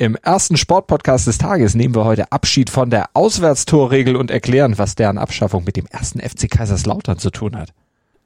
Im 0.00 0.16
ersten 0.16 0.56
Sportpodcast 0.56 1.26
des 1.26 1.36
Tages 1.36 1.74
nehmen 1.74 1.94
wir 1.94 2.06
heute 2.06 2.32
Abschied 2.32 2.70
von 2.70 2.88
der 2.88 3.10
Auswärtstorregel 3.12 4.16
und 4.16 4.30
erklären, 4.30 4.78
was 4.78 4.94
deren 4.94 5.18
Abschaffung 5.18 5.64
mit 5.64 5.76
dem 5.76 5.84
ersten 5.84 6.20
FC 6.20 6.50
Kaiserslautern 6.50 7.18
zu 7.18 7.28
tun 7.28 7.54
hat. 7.54 7.74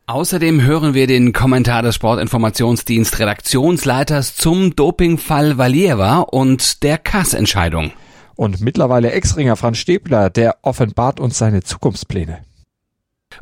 Außerdem 0.06 0.62
hören 0.62 0.94
wir 0.94 1.08
den 1.08 1.32
Kommentar 1.32 1.82
des 1.82 1.96
Sportinformationsdienst 1.96 3.18
Redaktionsleiters 3.18 4.36
zum 4.36 4.76
Dopingfall 4.76 5.58
Valieva 5.58 6.20
und 6.20 6.84
der 6.84 6.96
Kassentscheidung. 6.96 7.90
Und 8.36 8.60
mittlerweile 8.60 9.10
Ex-Ringer 9.10 9.56
Franz 9.56 9.78
Stäbler, 9.78 10.30
der 10.30 10.58
offenbart 10.62 11.18
uns 11.18 11.38
seine 11.38 11.64
Zukunftspläne. 11.64 12.38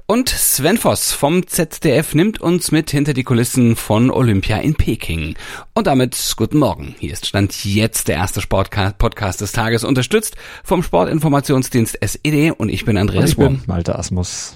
Und 0.06 0.28
Sven 0.28 0.78
Voss 0.78 1.12
vom 1.12 1.46
ZDF 1.46 2.14
nimmt 2.14 2.40
uns 2.40 2.72
mit 2.72 2.90
hinter 2.90 3.14
die 3.14 3.24
Kulissen 3.24 3.76
von 3.76 4.10
Olympia 4.10 4.58
in 4.58 4.74
Peking. 4.74 5.34
Und 5.74 5.86
damit 5.86 6.34
guten 6.36 6.58
Morgen. 6.58 6.94
Hier 6.98 7.12
ist 7.12 7.26
Stand 7.26 7.64
jetzt 7.64 8.08
der 8.08 8.16
erste 8.16 8.40
Sportpodcast 8.40 9.40
des 9.40 9.52
Tages, 9.52 9.84
unterstützt 9.84 10.36
vom 10.64 10.82
Sportinformationsdienst 10.82 11.98
SED 12.00 12.52
und 12.52 12.68
ich 12.68 12.84
bin 12.84 12.96
Andreas 12.96 13.24
und 13.24 13.28
ich 13.30 13.36
bin 13.36 13.62
Malte 13.66 13.98
Asmus. 13.98 14.54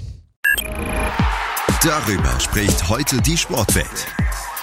Darüber 1.82 2.40
spricht 2.40 2.88
heute 2.88 3.20
die 3.22 3.36
Sportwelt. 3.36 4.06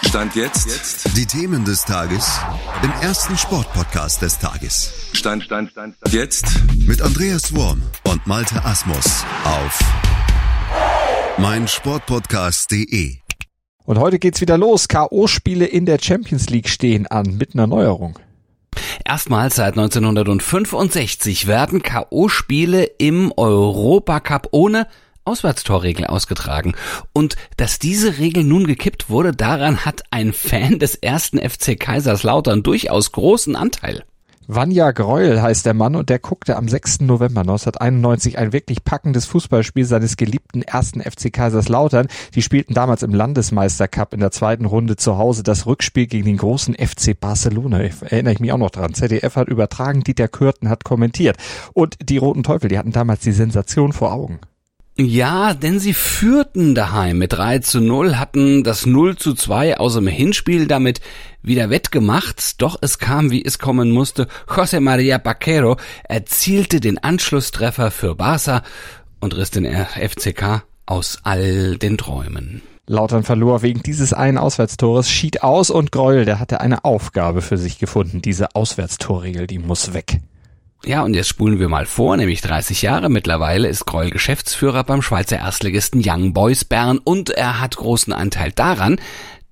Stand 0.08 0.36
jetzt. 0.36 1.18
Die 1.18 1.26
Themen 1.26 1.64
des 1.66 1.86
Tages 1.86 2.40
im 2.84 2.92
ersten 3.02 3.38
Sportpodcast 3.38 4.22
des 4.22 4.38
Tages. 4.38 4.94
Stand, 5.14 5.44
Stand, 5.44 5.72
Stand, 5.72 5.96
Stand. 5.96 6.14
Jetzt. 6.14 6.46
Mit 6.86 7.02
Andreas 7.02 7.56
Worm 7.56 7.82
und 8.04 8.28
Malte 8.28 8.64
Asmus 8.64 9.24
auf 9.46 9.80
mein 11.44 11.68
Sportpodcast.de. 11.68 13.18
Und 13.84 14.00
heute 14.00 14.18
geht's 14.18 14.40
wieder 14.40 14.58
los. 14.58 14.88
K.O.-Spiele 14.88 15.66
in 15.66 15.86
der 15.86 16.00
Champions 16.02 16.50
League 16.50 16.70
stehen 16.70 17.06
an 17.06 17.36
mit 17.36 17.54
einer 17.54 17.68
Neuerung. 17.68 18.18
Erstmals 19.04 19.56
seit 19.56 19.78
1965 19.78 21.46
werden 21.46 21.84
K.O.-Spiele 21.84 22.92
im 22.98 23.34
Europacup 23.36 24.48
ohne 24.52 24.88
Auswärtstorregel 25.26 26.06
ausgetragen. 26.06 26.76
Und 27.12 27.36
dass 27.58 27.78
diese 27.78 28.20
Regel 28.20 28.46
nun 28.46 28.66
gekippt 28.66 29.10
wurde, 29.10 29.34
daran 29.34 29.84
hat 29.84 30.04
ein 30.12 30.32
Fan 30.32 30.80
des 30.80 30.96
ersten 30.96 31.40
FC 31.40 31.78
Kaiserslautern 31.78 32.64
durchaus 32.64 33.12
großen 33.12 33.58
Anteil. 33.58 34.06
Vanja 34.48 34.92
Greuel 34.92 35.42
heißt 35.42 35.66
der 35.66 35.74
Mann 35.74 35.96
und 35.96 36.10
der 36.10 36.20
guckte 36.20 36.58
am 36.58 36.68
6. 36.68 37.02
November 37.02 37.42
1991 37.42 38.38
ein 38.38 38.52
wirklich 38.52 38.84
packendes 38.84 39.26
Fußballspiel 39.26 39.86
seines 39.86 40.18
geliebten 40.18 40.62
ersten 40.62 41.02
FC 41.02 41.32
Kaiserslautern. 41.32 42.08
Die 42.36 42.42
spielten 42.42 42.74
damals 42.74 43.04
im 43.04 43.14
Landesmeistercup 43.14 44.14
in 44.14 44.20
der 44.20 44.32
zweiten 44.32 44.66
Runde 44.66 44.98
zu 44.98 45.18
Hause 45.18 45.44
das 45.44 45.66
Rückspiel 45.66 46.08
gegen 46.08 46.26
den 46.26 46.38
großen 46.38 46.76
FC 46.76 47.18
Barcelona. 47.18 47.80
Erinnere 47.80 48.34
ich 48.34 48.40
mich 48.42 48.52
auch 48.52 48.58
noch 48.58 48.72
dran. 48.72 48.94
ZDF 48.94 49.38
hat 49.38 49.48
übertragen, 49.48 50.04
Dieter 50.04 50.28
Kürten 50.28 50.68
hat 50.70 50.84
kommentiert. 50.84 51.38
Und 51.74 51.96
die 52.02 52.18
Roten 52.18 52.44
Teufel, 52.44 52.68
die 52.68 52.78
hatten 52.78 52.92
damals 52.92 53.22
die 53.22 53.32
Sensation 53.32 53.94
vor 53.94 54.12
Augen. 54.12 54.40
Ja, 54.96 55.56
denn 55.56 55.80
sie 55.80 55.94
führten 55.96 56.76
daheim 56.76 57.18
mit 57.18 57.34
3 57.34 57.60
zu 57.60 57.82
0, 57.82 58.18
hatten 58.18 58.64
das 58.64 58.86
0 58.86 59.16
zu 59.16 59.34
2 59.34 59.80
aus 59.80 59.96
dem 59.96 60.06
Hinspiel 60.06 60.68
damit 60.68 61.02
wieder 61.42 61.72
wettgemacht, 61.72 62.62
doch 62.62 62.78
es 62.80 63.00
kam, 63.00 63.32
wie 63.32 63.44
es 63.44 63.58
kommen 63.58 63.90
musste. 63.90 64.28
José 64.48 64.80
María 64.80 65.18
Baquero 65.18 65.78
erzielte 66.04 66.80
den 66.80 67.00
Anschlusstreffer 67.00 67.90
für 67.90 68.14
Barca 68.14 68.62
und 69.20 69.36
riss 69.36 69.50
den 69.50 69.66
FCK 69.66 70.64
aus 70.86 71.18
all 71.24 71.78
den 71.80 71.98
Träumen. 71.98 72.62
Lautern 72.86 73.24
verlor 73.24 73.64
wegen 73.64 73.82
dieses 73.82 74.14
einen 74.14 74.38
Auswärtstores, 74.38 75.10
schied 75.10 75.42
aus 75.42 75.72
und 75.72 75.92
Gräuel, 75.92 76.26
der 76.26 76.40
hatte 76.40 76.62
eine 76.62 76.86
Aufgabe 76.86 77.42
für 77.42 77.58
sich 77.58 77.80
gefunden. 77.80 78.22
Diese 78.22 78.56
Auswärtstorregel, 78.56 79.48
die 79.48 79.58
muss 79.58 79.94
weg. 79.96 80.20
Ja, 80.86 81.04
und 81.04 81.14
jetzt 81.14 81.30
spulen 81.30 81.60
wir 81.60 81.70
mal 81.70 81.86
vor, 81.86 82.18
nämlich 82.18 82.42
30 82.42 82.82
Jahre 82.82 83.10
mittlerweile 83.10 83.70
ist 83.70 83.86
Greul 83.86 84.10
Geschäftsführer 84.10 84.84
beim 84.84 85.02
Schweizer 85.02 85.38
Erstligisten 85.38 86.02
Young 86.04 86.34
Boys 86.34 86.66
Bern 86.66 86.98
und 86.98 87.30
er 87.30 87.62
hat 87.62 87.78
großen 87.78 88.12
Anteil 88.12 88.52
daran, 88.52 89.00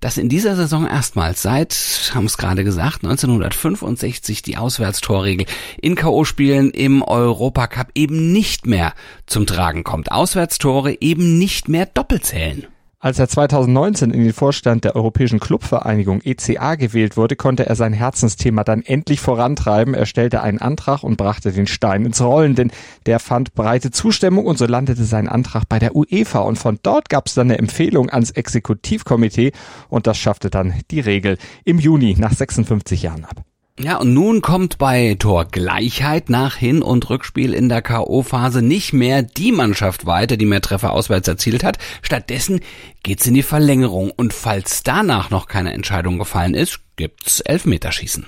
dass 0.01 0.17
in 0.17 0.27
dieser 0.27 0.57
Saison 0.57 0.85
erstmals 0.85 1.41
seit, 1.41 2.11
haben 2.13 2.25
es 2.25 2.37
gerade 2.37 2.65
gesagt, 2.65 3.05
1965 3.05 4.41
die 4.41 4.57
Auswärtstorregel 4.57 5.45
in 5.81 5.95
K.O.-Spielen 5.95 6.71
im 6.71 7.01
Europacup 7.01 7.91
eben 7.95 8.33
nicht 8.33 8.65
mehr 8.65 8.93
zum 9.25 9.45
Tragen 9.45 9.85
kommt. 9.85 10.11
Auswärtstore 10.11 10.97
eben 10.99 11.37
nicht 11.37 11.69
mehr 11.69 11.85
doppelt 11.85 12.25
zählen. 12.25 12.67
Als 13.03 13.17
er 13.17 13.27
2019 13.27 14.11
in 14.11 14.23
den 14.23 14.31
Vorstand 14.31 14.83
der 14.83 14.95
Europäischen 14.95 15.39
Clubvereinigung 15.39 16.21
ECA 16.21 16.75
gewählt 16.75 17.17
wurde, 17.17 17.35
konnte 17.35 17.65
er 17.65 17.75
sein 17.75 17.93
Herzensthema 17.93 18.63
dann 18.63 18.83
endlich 18.83 19.19
vorantreiben. 19.19 19.95
Er 19.95 20.05
stellte 20.05 20.43
einen 20.43 20.59
Antrag 20.59 21.01
und 21.01 21.17
brachte 21.17 21.51
den 21.51 21.65
Stein 21.65 22.05
ins 22.05 22.21
Rollen, 22.21 22.53
denn 22.53 22.71
der 23.07 23.17
fand 23.17 23.55
breite 23.55 23.89
Zustimmung 23.89 24.45
und 24.45 24.59
so 24.59 24.67
landete 24.67 25.03
sein 25.03 25.27
Antrag 25.27 25.63
bei 25.67 25.79
der 25.79 25.95
UEFA. 25.95 26.41
Und 26.41 26.59
von 26.59 26.77
dort 26.83 27.09
gab 27.09 27.25
es 27.25 27.33
dann 27.33 27.47
eine 27.47 27.57
Empfehlung 27.57 28.11
ans 28.11 28.29
Exekutivkomitee 28.29 29.51
und 29.89 30.05
das 30.05 30.19
schaffte 30.19 30.51
dann 30.51 30.75
die 30.91 30.99
Regel 30.99 31.39
im 31.65 31.79
Juni 31.79 32.15
nach 32.19 32.33
56 32.33 33.01
Jahren 33.01 33.25
ab. 33.25 33.43
Ja, 33.83 33.97
und 33.97 34.13
nun 34.13 34.41
kommt 34.41 34.77
bei 34.77 35.15
Torgleichheit 35.17 36.29
nach 36.29 36.55
Hin- 36.55 36.83
und 36.83 37.09
Rückspiel 37.09 37.51
in 37.51 37.67
der 37.67 37.81
K.O.-Phase 37.81 38.61
nicht 38.61 38.93
mehr 38.93 39.23
die 39.23 39.51
Mannschaft 39.51 40.05
weiter, 40.05 40.37
die 40.37 40.45
mehr 40.45 40.61
Treffer 40.61 40.91
auswärts 40.91 41.27
erzielt 41.27 41.63
hat. 41.63 41.79
Stattdessen 42.03 42.61
geht's 43.01 43.25
in 43.25 43.33
die 43.33 43.41
Verlängerung. 43.41 44.11
Und 44.11 44.33
falls 44.33 44.83
danach 44.83 45.31
noch 45.31 45.47
keine 45.47 45.73
Entscheidung 45.73 46.19
gefallen 46.19 46.53
ist, 46.53 46.79
gibt's 46.95 47.39
Elfmeterschießen. 47.39 48.27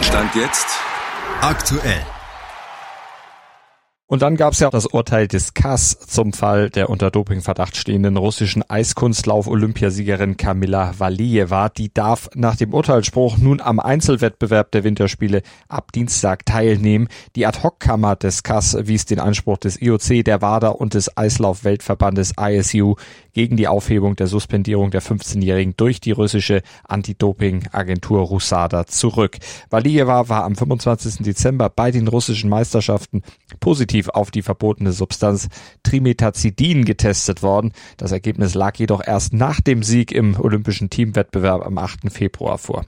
Stand 0.00 0.32
jetzt 0.36 0.68
aktuell. 1.40 2.06
Und 4.14 4.22
dann 4.22 4.36
gab 4.36 4.52
es 4.52 4.60
ja 4.60 4.70
das 4.70 4.86
Urteil 4.86 5.26
des 5.26 5.54
KAS 5.54 5.98
zum 5.98 6.32
Fall 6.32 6.70
der 6.70 6.88
unter 6.88 7.10
Dopingverdacht 7.10 7.76
stehenden 7.76 8.16
russischen 8.16 8.62
Eiskunstlauf-Olympiasiegerin 8.62 10.36
Kamila 10.36 10.94
Valieva. 10.96 11.68
Die 11.68 11.92
darf 11.92 12.30
nach 12.36 12.54
dem 12.54 12.72
Urteilsspruch 12.72 13.38
nun 13.38 13.60
am 13.60 13.80
Einzelwettbewerb 13.80 14.70
der 14.70 14.84
Winterspiele 14.84 15.42
ab 15.66 15.90
Dienstag 15.90 16.46
teilnehmen. 16.46 17.08
Die 17.34 17.44
Ad-Hoc-Kammer 17.44 18.14
des 18.14 18.44
KAS 18.44 18.76
wies 18.82 19.04
den 19.04 19.18
Anspruch 19.18 19.58
des 19.58 19.82
IOC, 19.82 20.24
der 20.24 20.40
WADA 20.40 20.68
und 20.68 20.94
des 20.94 21.16
Eislauf-Weltverbandes 21.16 22.34
ISU 22.38 22.94
gegen 23.32 23.56
die 23.56 23.66
Aufhebung 23.66 24.14
der 24.14 24.28
Suspendierung 24.28 24.92
der 24.92 25.02
15-Jährigen 25.02 25.74
durch 25.76 26.00
die 26.00 26.12
russische 26.12 26.62
Anti-Doping-Agentur 26.84 28.20
Rusada 28.20 28.86
zurück. 28.86 29.38
Valieva 29.70 30.28
war 30.28 30.44
am 30.44 30.54
25. 30.54 31.24
Dezember 31.24 31.68
bei 31.68 31.90
den 31.90 32.06
russischen 32.06 32.48
Meisterschaften 32.48 33.22
positiv 33.58 34.03
auf 34.08 34.30
die 34.30 34.42
verbotene 34.42 34.92
Substanz 34.92 35.48
Trimetazidin 35.82 36.84
getestet 36.84 37.42
worden. 37.42 37.72
Das 37.96 38.12
Ergebnis 38.12 38.54
lag 38.54 38.76
jedoch 38.76 39.02
erst 39.04 39.32
nach 39.32 39.60
dem 39.60 39.82
Sieg 39.82 40.12
im 40.12 40.38
olympischen 40.38 40.90
Teamwettbewerb 40.90 41.64
am 41.64 41.78
8. 41.78 42.12
Februar 42.12 42.58
vor. 42.58 42.84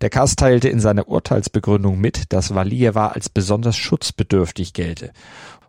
Der 0.00 0.10
Kass 0.10 0.36
teilte 0.36 0.68
in 0.68 0.80
seiner 0.80 1.08
Urteilsbegründung 1.08 1.98
mit, 1.98 2.32
dass 2.32 2.54
Valieva 2.54 3.08
als 3.08 3.28
besonders 3.28 3.76
schutzbedürftig 3.76 4.72
gelte. 4.72 5.12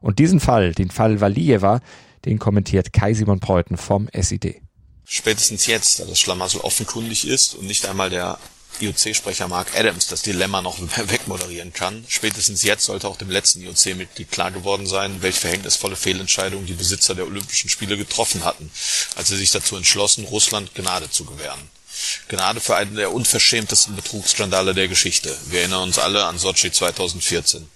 Und 0.02 0.20
diesen 0.20 0.40
Fall, 0.40 0.74
den 0.74 0.92
Fall 0.92 1.22
Valieva, 1.22 1.80
den 2.26 2.40
kommentiert 2.40 2.94
Kai 2.94 3.14
Simon 3.14 3.40
Preuten 3.40 3.78
vom 3.78 4.10
SID. 4.14 4.62
Spätestens 5.06 5.68
jetzt, 5.68 6.00
da 6.00 6.06
das 6.06 6.20
Schlamassel 6.20 6.62
offenkundig 6.62 7.28
ist 7.28 7.56
und 7.56 7.68
nicht 7.68 7.86
einmal 7.86 8.10
der 8.10 8.38
IOC-Sprecher 8.82 9.48
Mark 9.48 9.76
Adams 9.76 10.08
das 10.08 10.22
Dilemma 10.22 10.62
noch 10.62 10.78
wegmoderieren 10.98 11.74
kann. 11.74 12.06
Spätestens 12.08 12.64
jetzt 12.64 12.86
sollte 12.86 13.08
auch 13.08 13.18
dem 13.18 13.30
letzten 13.30 13.62
IOC-Mitglied 13.62 14.32
klar 14.32 14.52
geworden 14.52 14.88
sein, 14.88 15.22
welche 15.22 15.42
verhängnisvolle 15.42 15.96
Fehlentscheidung 15.96 16.66
die 16.66 16.74
Besitzer 16.74 17.16
der 17.16 17.26
Olympischen 17.26 17.70
Spiele 17.70 17.98
getroffen 17.98 18.44
hatten, 18.44 18.72
als 19.16 19.30
sie 19.30 19.38
sich 19.38 19.52
dazu 19.52 19.76
entschlossen, 19.76 20.26
Russland 20.26 20.76
Gnade 20.76 21.10
zu 21.10 21.26
gewähren. 21.26 21.70
Gnade 22.28 22.60
für 22.60 22.76
einen 22.76 22.96
der 22.96 23.14
unverschämtesten 23.14 23.96
Betrugsskandale 23.96 24.74
der 24.74 24.88
Geschichte. 24.88 25.38
Wir 25.48 25.62
erinnern 25.62 25.84
uns 25.84 26.00
alle 26.00 26.26
an 26.26 26.40
Sochi 26.40 26.72
2014. 26.72 27.70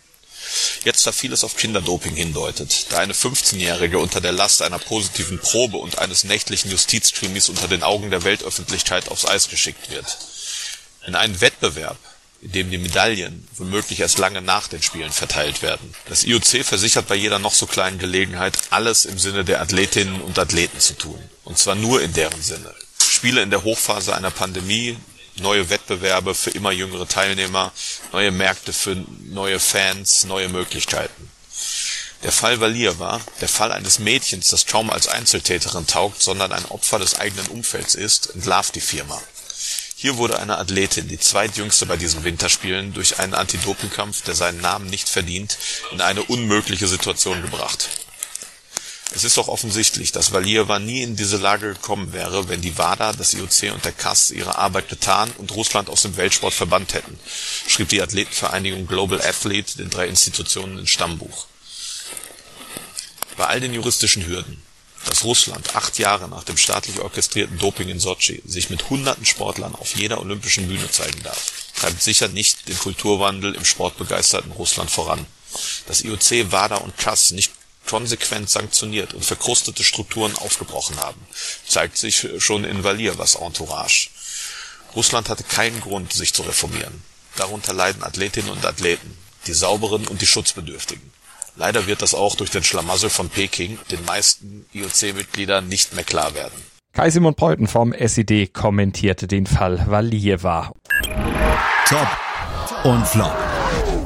Jetzt 0.84 1.06
da 1.06 1.12
vieles 1.12 1.44
auf 1.44 1.58
Kinderdoping 1.58 2.16
hindeutet, 2.16 2.88
da 2.90 3.00
eine 3.00 3.14
15-Jährige 3.14 4.00
unter 4.00 4.22
der 4.22 4.32
Last 4.32 4.62
einer 4.62 4.80
positiven 4.80 5.40
Probe 5.40 5.78
und 5.78 6.00
eines 6.00 6.24
nächtlichen 6.24 6.72
Justizkrimis 6.72 7.50
unter 7.50 7.68
den 7.68 7.84
Augen 7.84 8.10
der 8.12 8.24
Weltöffentlichkeit 8.24 9.10
aufs 9.10 9.26
Eis 9.26 9.50
geschickt 9.50 9.90
wird. 9.90 10.18
In 11.08 11.16
einen 11.16 11.40
Wettbewerb, 11.40 11.98
in 12.42 12.52
dem 12.52 12.70
die 12.70 12.78
Medaillen 12.78 13.48
womöglich 13.56 14.02
erst 14.02 14.18
lange 14.18 14.42
nach 14.42 14.68
den 14.68 14.84
Spielen 14.84 15.12
verteilt 15.12 15.62
werden. 15.62 15.96
Das 16.10 16.26
IOC 16.26 16.66
versichert 16.66 17.08
bei 17.08 17.16
jeder 17.16 17.40
noch 17.40 17.54
so 17.54 17.66
kleinen 17.66 17.98
Gelegenheit, 17.98 18.58
alles 18.72 19.06
im 19.06 19.18
Sinne 19.18 19.46
der 19.46 19.62
Athletinnen 19.62 20.20
und 20.22 20.38
Athleten 20.38 20.80
zu 20.82 20.98
tun. 20.98 21.18
Und 21.46 21.58
zwar 21.58 21.76
nur 21.76 22.02
in 22.02 22.12
deren 22.12 22.42
Sinne. 22.42 22.76
Spiele 23.02 23.42
in 23.42 23.52
der 23.52 23.64
Hochphase 23.64 24.16
einer 24.16 24.32
Pandemie, 24.32 24.98
neue 25.38 25.70
Wettbewerbe 25.70 26.36
für 26.36 26.50
immer 26.50 26.72
jüngere 26.72 27.08
Teilnehmer, 27.08 27.72
neue 28.12 28.32
Märkte 28.32 28.74
für 28.74 28.96
neue 29.26 29.60
Fans, 29.60 30.26
neue 30.26 30.50
Möglichkeiten. 30.50 31.32
Der 32.24 32.34
Fall 32.34 32.60
Valier 32.60 33.00
war 33.00 33.22
der 33.40 33.48
Fall 33.48 33.72
eines 33.72 34.00
Mädchens, 34.00 34.50
das 34.50 34.66
kaum 34.66 34.90
als 34.90 35.08
Einzeltäterin 35.08 35.88
taugt, 35.88 36.22
sondern 36.22 36.52
ein 36.52 36.66
Opfer 36.66 37.00
des 37.00 37.16
eigenen 37.16 37.48
Umfelds 37.48 37.96
ist, 37.96 38.36
entlarvt 38.36 38.76
die 38.76 38.82
Firma. 38.82 39.22
Hier 40.00 40.18
wurde 40.18 40.38
eine 40.38 40.60
Athletin, 40.60 41.08
die 41.08 41.18
zweitjüngste 41.18 41.88
bei 41.88 41.98
diesen 41.98 42.24
Winterspielen, 42.24 42.94
durch 42.94 43.18
einen 43.18 43.34
Anti-Doping-Kampf, 43.34 44.22
der 44.22 44.36
seinen 44.36 44.62
Namen 44.62 44.86
nicht 44.86 45.10
verdient, 45.10 45.58
in 45.92 46.02
eine 46.02 46.22
unmögliche 46.22 46.86
Situation 46.86 47.42
gebracht. 47.42 47.90
Es 49.16 49.24
ist 49.24 49.38
doch 49.38 49.48
offensichtlich, 49.48 50.12
dass 50.12 50.32
Valieva 50.32 50.78
nie 50.78 51.02
in 51.02 51.16
diese 51.16 51.38
Lage 51.38 51.74
gekommen 51.74 52.14
wäre, 52.14 52.48
wenn 52.48 52.62
die 52.62 52.78
WADA, 52.78 53.14
das 53.14 53.34
IOC 53.34 53.74
und 53.74 53.86
der 53.86 53.92
CAS 53.92 54.30
ihre 54.30 54.60
Arbeit 54.60 54.88
getan 54.88 55.32
und 55.40 55.56
Russland 55.56 55.90
aus 55.90 56.04
dem 56.04 56.16
Weltsport 56.16 56.54
verbannt 56.54 56.94
hätten, 56.94 57.20
schrieb 57.68 57.90
die 57.90 58.04
Athletenvereinigung 58.04 58.86
Global 58.86 59.20
Athlete 59.20 59.78
den 59.78 59.90
drei 59.90 60.08
Institutionen 60.08 60.78
ins 60.78 60.92
Stammbuch. 60.92 61.48
Bei 63.36 63.48
all 63.48 63.62
den 63.62 63.74
juristischen 63.74 64.28
Hürden, 64.28 64.62
dass 65.08 65.24
Russland 65.24 65.76
acht 65.76 65.98
Jahre 66.00 66.28
nach 66.28 66.44
dem 66.44 66.58
staatlich 66.58 67.00
orchestrierten 67.00 67.58
Doping 67.58 67.90
in 67.90 68.00
Sotschi 68.00 68.42
sich 68.46 68.70
mit 68.70 68.90
hunderten 68.90 69.26
Sportlern 69.26 69.74
auf 69.74 69.96
jeder 69.96 70.20
olympischen 70.20 70.68
Bühne 70.68 70.92
zeigen 70.92 71.24
darf, 71.24 71.52
treibt 71.76 72.02
sicher 72.04 72.28
nicht 72.28 72.68
den 72.68 72.78
Kulturwandel 72.78 73.56
im 73.56 73.66
sportbegeisterten 73.66 74.52
Russland 74.52 74.92
voran. 74.92 75.26
Dass 75.88 76.02
IOC, 76.04 76.52
WADA 76.52 76.76
und 76.78 76.98
CAS 76.98 77.32
nicht 77.32 77.52
konsequent 77.88 78.50
sanktioniert 78.50 79.14
und 79.14 79.26
verkrustete 79.26 79.84
Strukturen 79.84 80.36
aufgebrochen 80.36 80.98
haben, 81.00 81.26
zeigt 81.66 81.98
sich 81.98 82.28
schon 82.40 82.66
in 82.66 82.84
Valievas 82.84 83.36
Entourage. 83.36 84.10
Russland 84.94 85.30
hatte 85.30 85.44
keinen 85.44 85.80
Grund, 85.80 86.12
sich 86.12 86.34
zu 86.34 86.42
reformieren. 86.42 87.02
Darunter 87.38 87.74
leiden 87.74 88.04
Athletinnen 88.04 88.50
und 88.50 88.66
Athleten, 88.66 89.18
die 89.46 89.54
Sauberen 89.54 90.08
und 90.08 90.22
die 90.22 90.28
Schutzbedürftigen. 90.28 91.14
Leider 91.60 91.88
wird 91.88 92.04
das 92.04 92.14
auch 92.14 92.36
durch 92.36 92.52
den 92.52 92.64
Schlamassel 92.64 93.10
von 93.10 93.30
Peking 93.30 93.80
den 93.90 94.06
meisten 94.06 94.66
IOC-Mitgliedern 94.74 95.68
nicht 95.68 95.96
mehr 95.96 96.04
klar 96.04 96.36
werden. 96.36 96.54
Kai 96.94 97.10
Simon 97.10 97.34
Preuten 97.34 97.68
vom 97.68 97.94
SED 97.94 98.48
kommentierte 98.54 99.28
den 99.28 99.48
Fall 99.48 99.84
Valieva. 99.88 100.72
Top 101.88 102.08
und 102.84 103.08
Flop. 103.08 103.36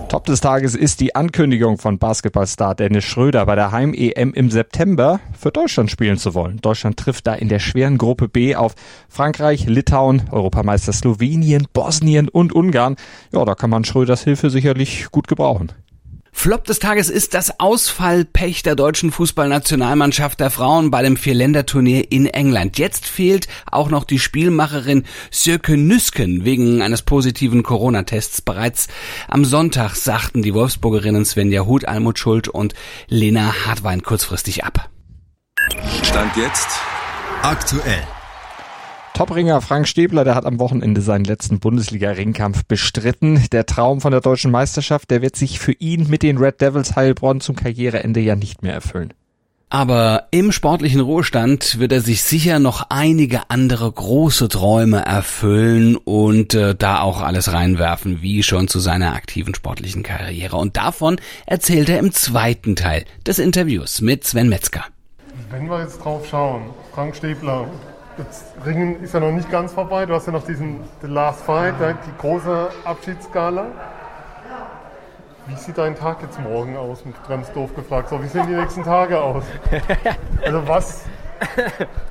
Top 0.08 0.26
des 0.26 0.40
Tages 0.42 0.76
ist 0.76 1.00
die 1.02 1.16
Ankündigung 1.16 1.78
von 1.78 2.00
Basketballstar 2.00 2.76
Dennis 2.76 3.04
Schröder 3.04 3.46
bei 3.46 3.56
der 3.56 3.72
Heim-EM 3.72 4.34
im 4.34 4.50
September 4.50 5.20
für 5.38 5.52
Deutschland 5.52 5.92
spielen 5.92 6.18
zu 6.18 6.34
wollen. 6.34 6.60
Deutschland 6.62 6.98
trifft 6.98 7.28
da 7.28 7.34
in 7.34 7.50
der 7.50 7.60
schweren 7.60 7.98
Gruppe 7.98 8.30
B 8.30 8.56
auf 8.56 8.76
Frankreich, 9.10 9.68
Litauen, 9.68 10.24
Europameister 10.32 10.94
Slowenien, 10.94 11.68
Bosnien 11.74 12.30
und 12.30 12.54
Ungarn. 12.54 12.96
Ja, 13.34 13.44
da 13.44 13.56
kann 13.56 13.70
man 13.70 13.84
Schröders 13.84 14.24
Hilfe 14.24 14.50
sicherlich 14.50 15.08
gut 15.12 15.28
gebrauchen. 15.28 15.72
Flop 16.32 16.64
des 16.64 16.80
Tages 16.80 17.10
ist 17.10 17.34
das 17.34 17.60
Ausfallpech 17.60 18.64
der 18.64 18.76
deutschen 18.76 19.12
Fußballnationalmannschaft 19.12 20.40
der 20.40 20.50
Frauen 20.50 20.90
bei 20.90 21.04
dem 21.04 21.18
Vierländerturnier 21.18 22.12
in 22.12 22.26
England. 22.26 22.80
Jetzt 22.80 23.06
fehlt 23.06 23.48
auch 23.70 23.90
noch 23.90 24.06
die 24.06 24.18
Spielmacherin 24.18 25.04
Sirke 25.30 25.78
Nüsken 25.78 26.44
wegen 26.44 26.82
eines 26.82 27.04
positiven 27.04 27.64
Corona-Tests. 27.64 28.42
Bereits 28.42 28.88
am 29.28 29.46
Sonntag 29.46 29.96
sagten 29.96 30.42
die 30.42 30.54
Wolfsburgerinnen 30.54 31.26
Svenja 31.26 31.66
Huth, 31.66 31.88
Almut 31.88 32.18
Schuld 32.18 32.48
und 32.48 32.74
Lena 33.08 33.54
Hartwein 33.66 34.02
kurzfristig 34.02 34.64
ab. 34.64 34.90
Stand 36.04 36.36
jetzt 36.38 36.70
aktuell. 37.44 38.02
Topringer 39.22 39.62
Frank 39.62 39.88
Stäbler, 39.88 40.24
der 40.24 40.34
hat 40.34 40.48
am 40.48 40.58
Wochenende 40.58 41.00
seinen 41.00 41.26
letzten 41.26 41.60
Bundesliga-Ringkampf 41.60 42.66
bestritten. 42.66 43.46
Der 43.52 43.68
Traum 43.68 44.02
von 44.02 44.10
der 44.12 44.20
deutschen 44.20 44.50
Meisterschaft, 44.50 45.12
der 45.12 45.22
wird 45.22 45.36
sich 45.36 45.60
für 45.60 45.74
ihn 45.74 46.10
mit 46.10 46.24
den 46.24 46.40
Red 46.40 46.60
Devils 46.60 46.96
Heilbronn 46.96 47.40
zum 47.40 47.56
Karriereende 47.56 48.20
ja 48.20 48.36
nicht 48.36 48.64
mehr 48.64 48.74
erfüllen. 48.74 49.14
Aber 49.70 50.28
im 50.32 50.52
sportlichen 50.52 51.02
Ruhestand 51.02 51.78
wird 51.78 51.92
er 51.92 52.02
sich 52.02 52.24
sicher 52.24 52.58
noch 52.58 52.88
einige 52.90 53.52
andere 53.52 53.92
große 53.92 54.50
Träume 54.50 55.06
erfüllen 55.06 55.98
und 55.98 56.56
äh, 56.56 56.74
da 56.74 57.02
auch 57.02 57.22
alles 57.22 57.54
reinwerfen, 57.54 58.24
wie 58.24 58.42
schon 58.42 58.68
zu 58.68 58.80
seiner 58.80 59.14
aktiven 59.14 59.54
sportlichen 59.54 60.02
Karriere. 60.02 60.58
Und 60.58 60.78
davon 60.78 61.22
erzählt 61.46 61.90
er 61.90 62.00
im 62.00 62.12
zweiten 62.12 62.76
Teil 62.76 63.06
des 63.28 63.38
Interviews 63.38 64.02
mit 64.02 64.24
Sven 64.24 64.50
Metzger. 64.50 64.86
Wenn 65.52 65.70
wir 65.70 65.82
jetzt 65.82 66.00
drauf 66.00 66.28
schauen, 66.28 66.72
Frank 66.92 67.16
Stäbler, 67.16 67.70
das 68.18 68.46
Ringen 68.66 69.04
ist 69.04 69.14
ja 69.14 69.20
noch 69.20 69.32
nicht 69.32 69.50
ganz 69.50 69.74
vorbei. 69.74 70.06
Du 70.06 70.14
hast 70.14 70.26
ja 70.26 70.34
noch 70.34 70.46
diesen 70.46 70.82
The 71.02 71.08
Last 71.08 71.42
Fight, 71.42 71.76
die 71.80 72.22
große 72.22 72.70
Abschiedsskala. 72.84 73.66
Wie 75.48 75.56
sieht 75.56 75.78
dein 75.78 75.96
Tag 75.96 76.22
jetzt 76.22 76.40
morgen 76.40 76.78
aus? 76.78 77.04
Ganz 77.28 77.52
doof 77.52 77.76
gefragt. 77.76 78.10
So, 78.10 78.22
wie 78.24 78.28
sehen 78.28 78.46
die 78.48 78.56
nächsten 78.56 78.84
Tage 78.84 79.20
aus? 79.20 79.44
Also 80.44 80.68
was? 80.68 81.06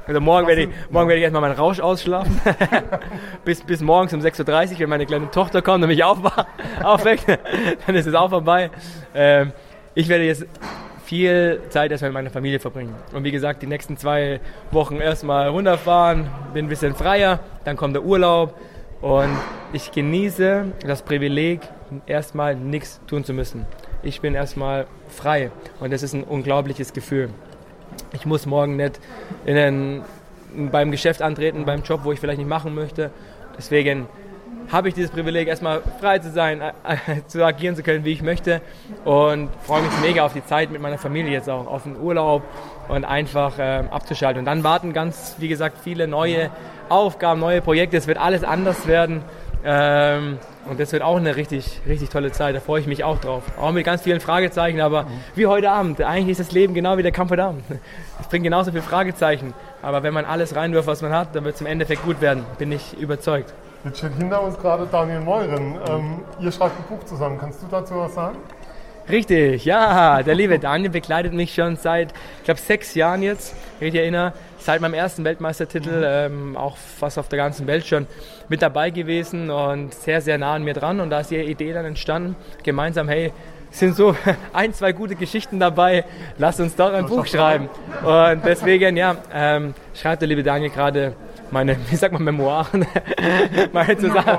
Also 0.06 0.20
morgen 0.20 0.46
werde 0.46 0.62
ich, 0.62 0.68
morgen 0.90 1.08
werde 1.08 1.18
ich 1.18 1.22
erstmal 1.22 1.42
meinen 1.42 1.56
Rausch 1.56 1.80
ausschlafen. 1.80 2.40
bis, 3.44 3.62
bis 3.62 3.80
morgens 3.80 4.12
um 4.12 4.20
6.30 4.20 4.72
Uhr, 4.72 4.80
wenn 4.80 4.88
meine 4.88 5.06
kleine 5.06 5.30
Tochter 5.30 5.62
kommt 5.62 5.82
und 5.82 5.88
mich 5.88 6.02
aufweckt, 6.82 7.26
dann 7.86 7.94
ist 7.94 8.06
es 8.06 8.14
auch 8.14 8.30
vorbei. 8.30 8.70
Ähm, 9.14 9.52
ich 9.94 10.08
werde 10.08 10.24
jetzt 10.24 10.46
viel 11.10 11.60
Zeit 11.70 11.90
erstmal 11.90 12.10
mit 12.10 12.14
meiner 12.14 12.30
Familie 12.30 12.60
verbringen. 12.60 12.94
Und 13.12 13.24
wie 13.24 13.32
gesagt, 13.32 13.62
die 13.62 13.66
nächsten 13.66 13.96
zwei 13.96 14.38
Wochen 14.70 15.00
erstmal 15.00 15.48
runterfahren, 15.48 16.28
bin 16.54 16.66
ein 16.66 16.68
bisschen 16.68 16.94
freier, 16.94 17.40
dann 17.64 17.76
kommt 17.76 17.96
der 17.96 18.04
Urlaub 18.04 18.54
und 19.00 19.36
ich 19.72 19.90
genieße 19.90 20.66
das 20.86 21.02
Privileg, 21.02 21.62
erstmal 22.06 22.54
nichts 22.54 23.00
tun 23.08 23.24
zu 23.24 23.32
müssen. 23.32 23.66
Ich 24.04 24.20
bin 24.20 24.36
erstmal 24.36 24.86
frei 25.08 25.50
und 25.80 25.92
das 25.92 26.04
ist 26.04 26.14
ein 26.14 26.22
unglaubliches 26.22 26.92
Gefühl. 26.92 27.30
Ich 28.12 28.24
muss 28.24 28.46
morgen 28.46 28.76
nicht 28.76 29.00
in 29.46 29.56
einen, 29.56 30.02
beim 30.70 30.92
Geschäft 30.92 31.22
antreten, 31.22 31.64
beim 31.64 31.82
Job, 31.82 32.02
wo 32.04 32.12
ich 32.12 32.20
vielleicht 32.20 32.38
nicht 32.38 32.48
machen 32.48 32.72
möchte. 32.72 33.10
Deswegen 33.58 34.06
habe 34.70 34.88
ich 34.88 34.94
dieses 34.94 35.10
Privileg, 35.10 35.48
erstmal 35.48 35.82
frei 36.00 36.18
zu 36.20 36.30
sein, 36.30 36.60
äh, 36.60 36.72
zu 37.26 37.44
agieren 37.44 37.74
zu 37.74 37.82
können, 37.82 38.04
wie 38.04 38.12
ich 38.12 38.22
möchte. 38.22 38.60
Und 39.04 39.48
freue 39.64 39.82
mich 39.82 39.90
mega 40.00 40.24
auf 40.24 40.32
die 40.32 40.44
Zeit 40.44 40.70
mit 40.70 40.80
meiner 40.80 40.98
Familie 40.98 41.32
jetzt 41.32 41.50
auch, 41.50 41.66
auf 41.66 41.82
den 41.82 41.96
Urlaub 41.96 42.42
und 42.88 43.04
einfach 43.04 43.58
äh, 43.58 43.84
abzuschalten. 43.90 44.40
Und 44.40 44.44
dann 44.44 44.62
warten 44.62 44.92
ganz, 44.92 45.36
wie 45.38 45.48
gesagt, 45.48 45.78
viele 45.82 46.06
neue 46.06 46.50
Aufgaben, 46.88 47.40
neue 47.40 47.60
Projekte. 47.60 47.96
Es 47.96 48.06
wird 48.06 48.18
alles 48.18 48.44
anders 48.44 48.86
werden. 48.86 49.22
Ähm, 49.64 50.38
und 50.68 50.78
das 50.78 50.92
wird 50.92 51.02
auch 51.02 51.16
eine 51.16 51.36
richtig, 51.36 51.80
richtig 51.86 52.10
tolle 52.10 52.32
Zeit. 52.32 52.54
Da 52.54 52.60
freue 52.60 52.80
ich 52.80 52.86
mich 52.86 53.02
auch 53.02 53.18
drauf. 53.18 53.42
Auch 53.60 53.72
mit 53.72 53.84
ganz 53.84 54.02
vielen 54.02 54.20
Fragezeichen, 54.20 54.80
aber 54.80 55.06
wie 55.34 55.46
heute 55.46 55.70
Abend. 55.70 56.00
Eigentlich 56.00 56.38
ist 56.38 56.40
das 56.40 56.52
Leben 56.52 56.74
genau 56.74 56.96
wie 56.96 57.02
der 57.02 57.12
Kampf 57.12 57.32
heute 57.32 57.44
Abend. 57.44 57.64
Es 58.20 58.28
bringt 58.28 58.44
genauso 58.44 58.70
viele 58.70 58.82
Fragezeichen. 58.82 59.52
Aber 59.82 60.02
wenn 60.02 60.14
man 60.14 60.24
alles 60.24 60.54
reinwirft, 60.54 60.86
was 60.86 61.02
man 61.02 61.12
hat, 61.12 61.34
dann 61.34 61.44
wird 61.44 61.56
es 61.56 61.60
im 61.60 61.66
Endeffekt 61.66 62.04
gut 62.04 62.20
werden. 62.20 62.44
Bin 62.58 62.70
ich 62.70 62.96
überzeugt. 62.98 63.52
Jetzt 63.82 63.98
steht 63.98 64.12
hinter 64.18 64.42
uns 64.42 64.58
gerade 64.58 64.86
Daniel 64.90 65.20
Meuren. 65.20 65.78
Ähm, 65.88 66.20
ihr 66.38 66.52
schreibt 66.52 66.78
ein 66.78 66.84
Buch 66.84 67.02
zusammen. 67.04 67.38
Kannst 67.38 67.62
du 67.62 67.66
dazu 67.70 67.94
was 67.96 68.14
sagen? 68.14 68.36
Richtig, 69.08 69.64
ja. 69.64 70.22
Der 70.22 70.34
liebe 70.34 70.58
Daniel 70.58 70.90
begleitet 70.90 71.32
mich 71.32 71.54
schon 71.54 71.76
seit, 71.76 72.12
ich 72.38 72.44
glaube, 72.44 72.60
sechs 72.60 72.94
Jahren 72.94 73.22
jetzt, 73.22 73.54
wenn 73.78 73.88
ich 73.88 73.94
erinnere. 73.94 74.34
Seit 74.58 74.82
meinem 74.82 74.92
ersten 74.92 75.24
Weltmeistertitel, 75.24 76.04
ähm, 76.04 76.58
auch 76.58 76.76
fast 76.76 77.18
auf 77.18 77.28
der 77.28 77.38
ganzen 77.38 77.66
Welt 77.66 77.86
schon 77.86 78.06
mit 78.50 78.60
dabei 78.60 78.90
gewesen 78.90 79.48
und 79.48 79.94
sehr, 79.94 80.20
sehr 80.20 80.36
nah 80.36 80.54
an 80.54 80.62
mir 80.62 80.74
dran. 80.74 81.00
Und 81.00 81.08
da 81.08 81.20
ist 81.20 81.30
die 81.30 81.36
Idee 81.36 81.72
dann 81.72 81.86
entstanden, 81.86 82.36
gemeinsam, 82.62 83.08
hey, 83.08 83.32
sind 83.70 83.96
so 83.96 84.14
ein, 84.52 84.74
zwei 84.74 84.92
gute 84.92 85.14
Geschichten 85.14 85.58
dabei, 85.58 86.04
lass 86.36 86.60
uns 86.60 86.76
doch 86.76 86.92
ein 86.92 87.06
Buch 87.06 87.26
schreiben. 87.26 87.70
Und 88.04 88.44
deswegen, 88.44 88.98
ja, 88.98 89.16
ähm, 89.32 89.74
schreibt 89.94 90.20
der 90.20 90.28
liebe 90.28 90.42
Daniel 90.42 90.70
gerade 90.70 91.14
meine, 91.50 91.76
wie 91.88 91.96
sagt 91.96 92.12
man, 92.12 92.24
Memoiren, 92.24 92.86
meine 93.72 93.96
zusammen. 93.96 94.38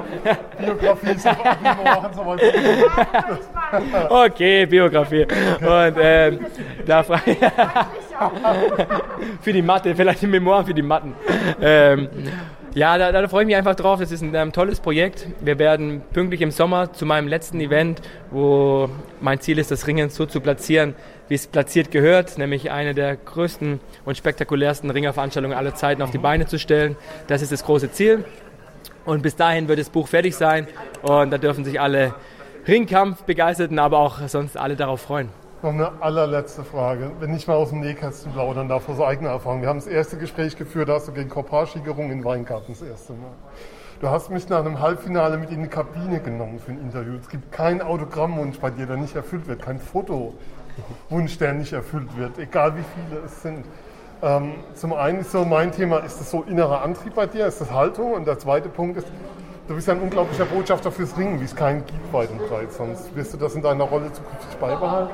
Biografie, 0.60 1.16
Memoiren, 1.62 2.14
so 2.14 2.22
Okay, 4.10 4.66
Biografie. 4.66 5.24
Und 5.24 5.96
ähm, 6.00 6.40
da 6.86 7.04
frage 7.04 7.38
für 9.42 9.54
die 9.54 9.62
Mathe, 9.62 9.96
vielleicht 9.96 10.22
die 10.22 10.28
Memoiren 10.28 10.66
für 10.66 10.74
die 10.74 10.82
Matten. 10.82 11.16
Ähm, 11.62 12.10
ja, 12.74 12.98
da, 12.98 13.12
da 13.12 13.28
freue 13.28 13.44
ich 13.44 13.48
mich 13.48 13.56
einfach 13.56 13.76
drauf. 13.76 14.00
Das 14.00 14.12
ist 14.12 14.22
ein 14.22 14.34
ähm, 14.34 14.54
tolles 14.54 14.80
Projekt. 14.80 15.28
Wir 15.42 15.60
werden 15.60 16.02
pünktlich 16.14 16.42
im 16.42 16.52
Sommer 16.52 16.94
zu 16.94 17.06
meinem 17.06 17.28
letzten 17.28 17.60
Event, 17.60 18.02
wo 18.30 18.90
mein 19.20 19.42
Ziel 19.42 19.60
ist, 19.60 19.72
das 19.72 19.88
Ringen 19.88 20.10
so 20.10 20.26
zu 20.26 20.40
platzieren, 20.40 20.96
wie 21.28 21.36
es 21.36 21.48
platziert 21.48 21.92
gehört, 21.92 22.38
nämlich 22.38 22.72
eine 22.72 22.94
der 22.94 23.16
größten 23.16 23.80
und 24.06 24.18
spektakulärsten 24.18 24.90
Ringerveranstaltungen 24.90 25.58
aller 25.58 25.76
Zeiten 25.76 26.02
auf 26.02 26.12
die 26.12 26.18
Beine 26.18 26.46
zu 26.46 26.60
stellen. 26.60 26.96
Das 27.28 27.42
ist 27.42 27.52
das 27.52 27.64
große 27.64 27.92
Ziel. 27.92 28.26
Und 29.06 29.24
bis 29.24 29.36
dahin 29.36 29.68
wird 29.68 29.80
das 29.80 29.90
Buch 29.90 30.08
fertig 30.08 30.36
sein 30.36 30.68
und 31.02 31.32
da 31.32 31.38
dürfen 31.38 31.66
sich 31.66 31.82
alle 31.82 32.14
Ringkampf-Begeisterten, 32.68 33.80
aber 33.80 33.98
auch 33.98 34.28
sonst 34.28 34.58
alle 34.58 34.76
darauf 34.76 35.02
freuen. 35.02 35.30
Noch 35.64 35.72
eine 35.72 35.92
allerletzte 36.02 36.64
Frage. 36.64 37.12
Wenn 37.20 37.36
ich 37.36 37.48
mal 37.48 37.56
aus 37.56 37.70
dem 37.70 37.82
Nähkästchen 37.82 38.32
plaudern 38.34 38.68
darf, 38.68 38.90
aus 38.90 39.00
eigener 39.00 39.30
Erfahrung. 39.30 39.62
Wir 39.62 39.70
haben 39.70 39.80
das 39.80 39.88
erste 39.88 40.18
Gespräch 40.18 40.56
geführt, 40.56 40.90
da 40.90 40.94
hast 40.94 41.08
du 41.08 41.12
gegen 41.12 41.30
Korparschi 41.30 41.82
gerungen 41.82 42.12
in 42.12 42.24
Weingarten 42.24 42.74
das 42.74 42.82
erste 42.82 43.14
Mal. 43.14 43.32
Du 44.00 44.10
hast 44.10 44.32
mich 44.32 44.50
nach 44.50 44.60
einem 44.60 44.80
Halbfinale 44.80 45.38
mit 45.38 45.52
in 45.52 45.62
die 45.62 45.70
Kabine 45.70 46.20
genommen 46.20 46.60
für 46.60 46.72
ein 46.72 46.80
Interview. 46.80 47.14
Es 47.22 47.30
gibt 47.30 47.52
keinen 47.52 47.82
Autogrammwunsch 47.82 48.58
bei 48.60 48.72
dir, 48.72 48.88
der 48.88 48.98
nicht 48.98 49.16
erfüllt 49.16 49.48
wird, 49.48 49.62
kein 49.62 49.80
Fotowunsch, 50.82 51.38
der 51.38 51.54
nicht 51.54 51.74
erfüllt 51.74 52.16
wird, 52.18 52.38
egal 52.38 52.76
wie 52.76 52.84
viele 52.96 53.22
es 53.26 53.42
sind. 53.42 53.66
Ähm, 54.24 54.54
zum 54.76 54.94
einen 54.94 55.22
ist 55.22 55.32
so 55.32 55.44
mein 55.46 55.72
Thema, 55.72 56.00
ist 56.00 56.20
das 56.20 56.30
so 56.30 56.44
innerer 56.44 56.84
Antrieb 56.84 57.16
bei 57.16 57.26
dir, 57.26 57.48
ist 57.48 57.60
das 57.60 57.72
Haltung? 57.72 58.14
Und 58.14 58.28
der 58.28 58.38
zweite 58.38 58.70
Punkt 58.70 58.98
ist, 58.98 59.08
du 59.68 59.76
bist 59.76 59.88
ja 59.88 59.96
ein 59.96 60.02
unglaublicher 60.02 60.46
Botschafter 60.46 60.92
fürs 60.92 61.18
Ringen, 61.18 61.40
wie 61.40 61.46
es 61.46 61.56
keinen 61.56 61.86
gibt 61.86 62.14
weit 62.14 62.30
und 62.30 62.48
breit. 62.48 62.72
Sonst 62.72 63.16
wirst 63.16 63.34
du 63.34 63.38
das 63.38 63.56
in 63.56 63.64
deiner 63.64 63.86
Rolle 63.86 64.12
zukünftig 64.12 64.58
beibehalten? 64.60 65.14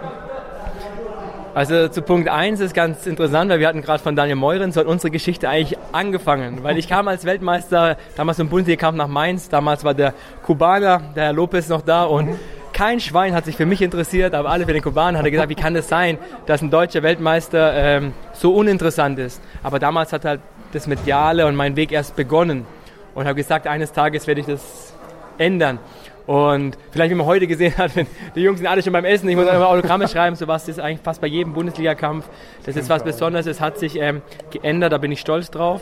Also 1.58 1.88
zu 1.88 2.04
Punkt 2.04 2.30
1 2.30 2.60
ist 2.60 2.76
ganz 2.76 3.08
interessant, 3.08 3.50
weil 3.50 3.60
wir 3.60 3.68
hatten 3.68 3.82
gerade 3.82 4.04
von 4.04 4.16
Daniel 4.16 4.36
Meuren 4.36 4.72
so 4.72 4.80
hat 4.80 4.86
unsere 4.86 5.10
Geschichte 5.10 5.50
eigentlich 5.50 5.76
angefangen. 5.92 6.64
Weil 6.64 6.78
ich 6.78 6.88
kam 6.88 7.08
als 7.08 7.26
Weltmeister 7.26 7.98
damals 8.16 8.38
im 8.38 8.50
Bundesliga-Kampf 8.50 8.96
nach 8.96 9.08
Mainz. 9.08 9.50
Damals 9.50 9.84
war 9.84 9.96
der 9.96 10.14
Kubaner, 10.44 11.02
der 11.16 11.24
Herr 11.24 11.34
Lopez 11.34 11.68
noch 11.68 11.82
da 11.82 12.04
und 12.04 12.38
kein 12.78 13.00
Schwein 13.00 13.34
hat 13.34 13.46
sich 13.46 13.58
für 13.58 13.66
mich 13.66 13.82
interessiert, 13.82 14.36
aber 14.36 14.52
alle 14.52 14.68
für 14.68 14.74
den 14.74 14.84
Kubaner 14.84 15.18
hat 15.18 15.26
er 15.26 15.32
gesagt, 15.32 15.50
wie 15.50 15.56
kann 15.56 15.76
es 15.76 15.86
das 15.86 15.90
sein, 15.90 16.20
dass 16.46 16.62
ein 16.62 16.70
deutscher 16.70 17.02
Weltmeister 17.02 17.74
ähm, 17.74 18.14
so 18.34 18.54
uninteressant 18.54 19.18
ist. 19.18 19.42
Aber 19.64 19.80
damals 19.80 20.14
hat 20.14 20.26
halt 20.26 20.42
das 20.74 20.86
Mediale 20.86 21.48
und 21.48 21.56
mein 21.56 21.76
Weg 21.76 21.92
erst 21.92 22.16
begonnen 22.16 22.68
und 23.16 23.26
habe 23.26 23.34
gesagt, 23.34 23.66
eines 23.66 23.94
Tages 23.94 24.28
werde 24.28 24.42
ich 24.42 24.48
das 24.48 24.94
ändern. 25.40 25.80
Und 26.28 26.78
vielleicht, 26.92 27.10
wie 27.10 27.16
man 27.16 27.26
heute 27.26 27.48
gesehen 27.48 27.76
hat, 27.80 27.94
die 28.36 28.42
Jungs 28.42 28.60
sind 28.60 28.68
alle 28.68 28.84
schon 28.84 28.94
beim 28.94 29.06
Essen, 29.06 29.28
ich 29.28 29.36
muss 29.36 29.48
immer 29.48 29.70
Autogramme 29.70 30.08
schreiben, 30.08 30.36
sowas 30.36 30.68
das 30.68 30.78
ist 30.78 30.84
eigentlich 30.84 31.02
fast 31.02 31.20
bei 31.20 31.28
jedem 31.28 31.54
Bundesliga-Kampf. 31.54 32.30
Das 32.64 32.76
ist 32.76 32.90
was 32.90 33.04
Besonderes, 33.04 33.48
es 33.48 33.60
hat 33.60 33.80
sich 33.80 33.96
ähm, 33.96 34.22
geändert, 34.52 34.94
da 34.94 35.00
bin 35.00 35.12
ich 35.12 35.20
stolz 35.20 35.50
drauf. 35.50 35.82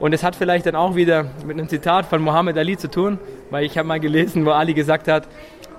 Und 0.00 0.12
es 0.12 0.24
hat 0.24 0.34
vielleicht 0.34 0.66
dann 0.66 0.74
auch 0.74 0.96
wieder 0.96 1.26
mit 1.46 1.56
einem 1.56 1.68
Zitat 1.68 2.06
von 2.06 2.20
Muhammad 2.20 2.58
Ali 2.58 2.76
zu 2.76 2.90
tun, 2.90 3.20
weil 3.50 3.64
ich 3.64 3.78
habe 3.78 3.86
mal 3.86 4.00
gelesen, 4.00 4.44
wo 4.44 4.50
Ali 4.50 4.74
gesagt 4.74 5.06
hat, 5.06 5.28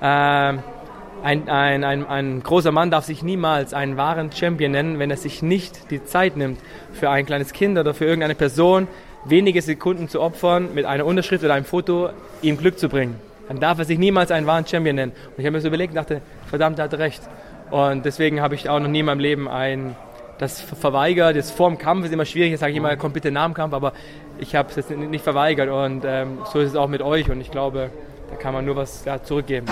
ein, 0.03 1.47
ein, 1.47 1.83
ein, 1.83 2.05
ein 2.05 2.43
großer 2.43 2.71
Mann 2.71 2.91
darf 2.91 3.05
sich 3.05 3.23
niemals 3.23 3.73
einen 3.73 3.95
wahren 3.95 4.31
Champion 4.31 4.71
nennen, 4.71 4.99
wenn 4.99 5.09
er 5.09 5.17
sich 5.17 5.41
nicht 5.41 5.89
die 5.91 6.03
Zeit 6.03 6.35
nimmt, 6.35 6.59
für 6.91 7.09
ein 7.09 7.25
kleines 7.25 7.53
Kind 7.53 7.77
oder 7.77 7.93
für 7.93 8.05
irgendeine 8.05 8.35
Person 8.35 8.87
wenige 9.25 9.61
Sekunden 9.61 10.09
zu 10.09 10.21
opfern, 10.21 10.73
mit 10.73 10.85
einer 10.85 11.05
Unterschrift 11.05 11.43
oder 11.43 11.53
einem 11.53 11.65
Foto 11.65 12.09
ihm 12.41 12.57
Glück 12.57 12.77
zu 12.77 12.89
bringen. 12.89 13.15
Dann 13.47 13.61
darf 13.61 13.79
er 13.79 13.85
sich 13.85 13.97
niemals 13.97 14.31
einen 14.31 14.47
wahren 14.47 14.65
Champion 14.65 14.95
nennen. 14.95 15.11
Und 15.11 15.39
ich 15.39 15.45
habe 15.45 15.51
mir 15.51 15.61
so 15.61 15.67
überlegt 15.67 15.91
und 15.91 15.95
dachte, 15.95 16.21
verdammt, 16.47 16.79
er 16.79 16.85
hat 16.85 16.93
recht. 16.95 17.21
Und 17.71 18.05
deswegen 18.05 18.41
habe 18.41 18.55
ich 18.55 18.69
auch 18.69 18.79
noch 18.79 18.89
nie 18.89 18.99
in 18.99 19.05
meinem 19.05 19.19
Leben 19.19 19.47
ein, 19.47 19.95
das 20.37 20.59
verweigert. 20.59 21.37
Das 21.37 21.51
vor 21.51 21.69
dem 21.69 21.77
Kampf 21.77 22.05
ist 22.05 22.11
immer 22.11 22.25
schwierig, 22.25 22.51
jetzt 22.51 22.59
sage 22.59 22.71
ich 22.71 22.77
immer, 22.77 22.95
kommt 22.97 23.13
bitte 23.13 23.31
nach 23.31 23.45
dem 23.45 23.53
Kampf, 23.53 23.73
aber 23.73 23.93
ich 24.39 24.55
habe 24.55 24.69
es 24.75 24.89
nicht 24.89 25.23
verweigert. 25.23 25.69
Und 25.69 26.03
ähm, 26.05 26.39
so 26.51 26.59
ist 26.59 26.71
es 26.71 26.75
auch 26.75 26.89
mit 26.89 27.01
euch. 27.01 27.29
Und 27.29 27.39
ich 27.39 27.51
glaube, 27.51 27.89
da 28.33 28.39
kann 28.39 28.53
man 28.53 28.65
nur 28.65 28.75
was 28.75 29.05
ja, 29.05 29.21
zurückgeben. 29.21 29.67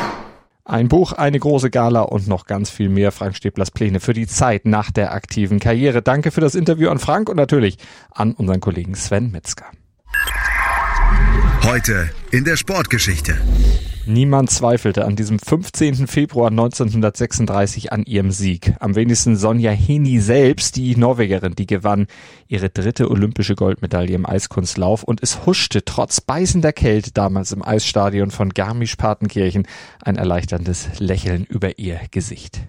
Ein 0.64 0.88
Buch, 0.88 1.14
eine 1.14 1.40
große 1.40 1.72
Gala 1.72 2.02
und 2.02 2.28
noch 2.28 2.46
ganz 2.46 2.70
viel 2.70 2.90
mehr 2.90 3.12
Frank 3.12 3.36
Stäblers 3.36 3.72
Pläne 3.72 4.00
für 4.00 4.14
die 4.14 4.28
Zeit 4.28 4.66
nach 4.66 4.92
der 4.92 5.14
aktiven 5.14 5.60
Karriere. 5.60 6.02
Danke 6.02 6.32
für 6.32 6.42
das 6.42 6.56
Interview 6.56 6.90
an 6.90 7.00
Frank 7.00 7.30
und 7.30 7.38
natürlich 7.38 7.78
an 8.12 8.34
unseren 8.34 8.60
Kollegen 8.60 8.96
Sven 8.96 9.32
Metzger. 9.32 9.66
Heute 11.64 12.12
in 12.32 12.44
der 12.46 12.58
Sportgeschichte. 12.58 13.36
Niemand 14.08 14.50
zweifelte 14.50 15.06
an 15.06 15.16
diesem 15.16 15.38
15. 15.38 16.08
Februar 16.08 16.50
1936 16.50 17.94
an 17.94 18.04
ihrem 18.04 18.32
Sieg. 18.32 18.74
Am 18.80 18.96
wenigsten 18.96 19.36
Sonja 19.36 19.70
Heni 19.72 20.20
selbst, 20.20 20.76
die 20.76 20.96
Norwegerin, 20.96 21.54
die 21.54 21.68
gewann 21.68 22.08
ihre 22.48 22.72
dritte 22.72 23.12
olympische 23.12 23.54
Goldmedaille 23.54 24.16
im 24.16 24.26
Eiskunstlauf 24.26 25.04
und 25.04 25.22
es 25.22 25.46
huschte 25.46 25.86
trotz 25.86 26.20
beißender 26.20 26.74
Kälte 26.74 27.12
damals 27.12 27.52
im 27.52 27.64
Eisstadion 27.64 28.32
von 28.32 28.50
Garmisch-Partenkirchen 28.50 29.68
ein 30.04 30.16
erleichterndes 30.16 31.00
Lächeln 31.00 31.46
über 31.46 31.78
ihr 31.78 32.00
Gesicht. 32.10 32.62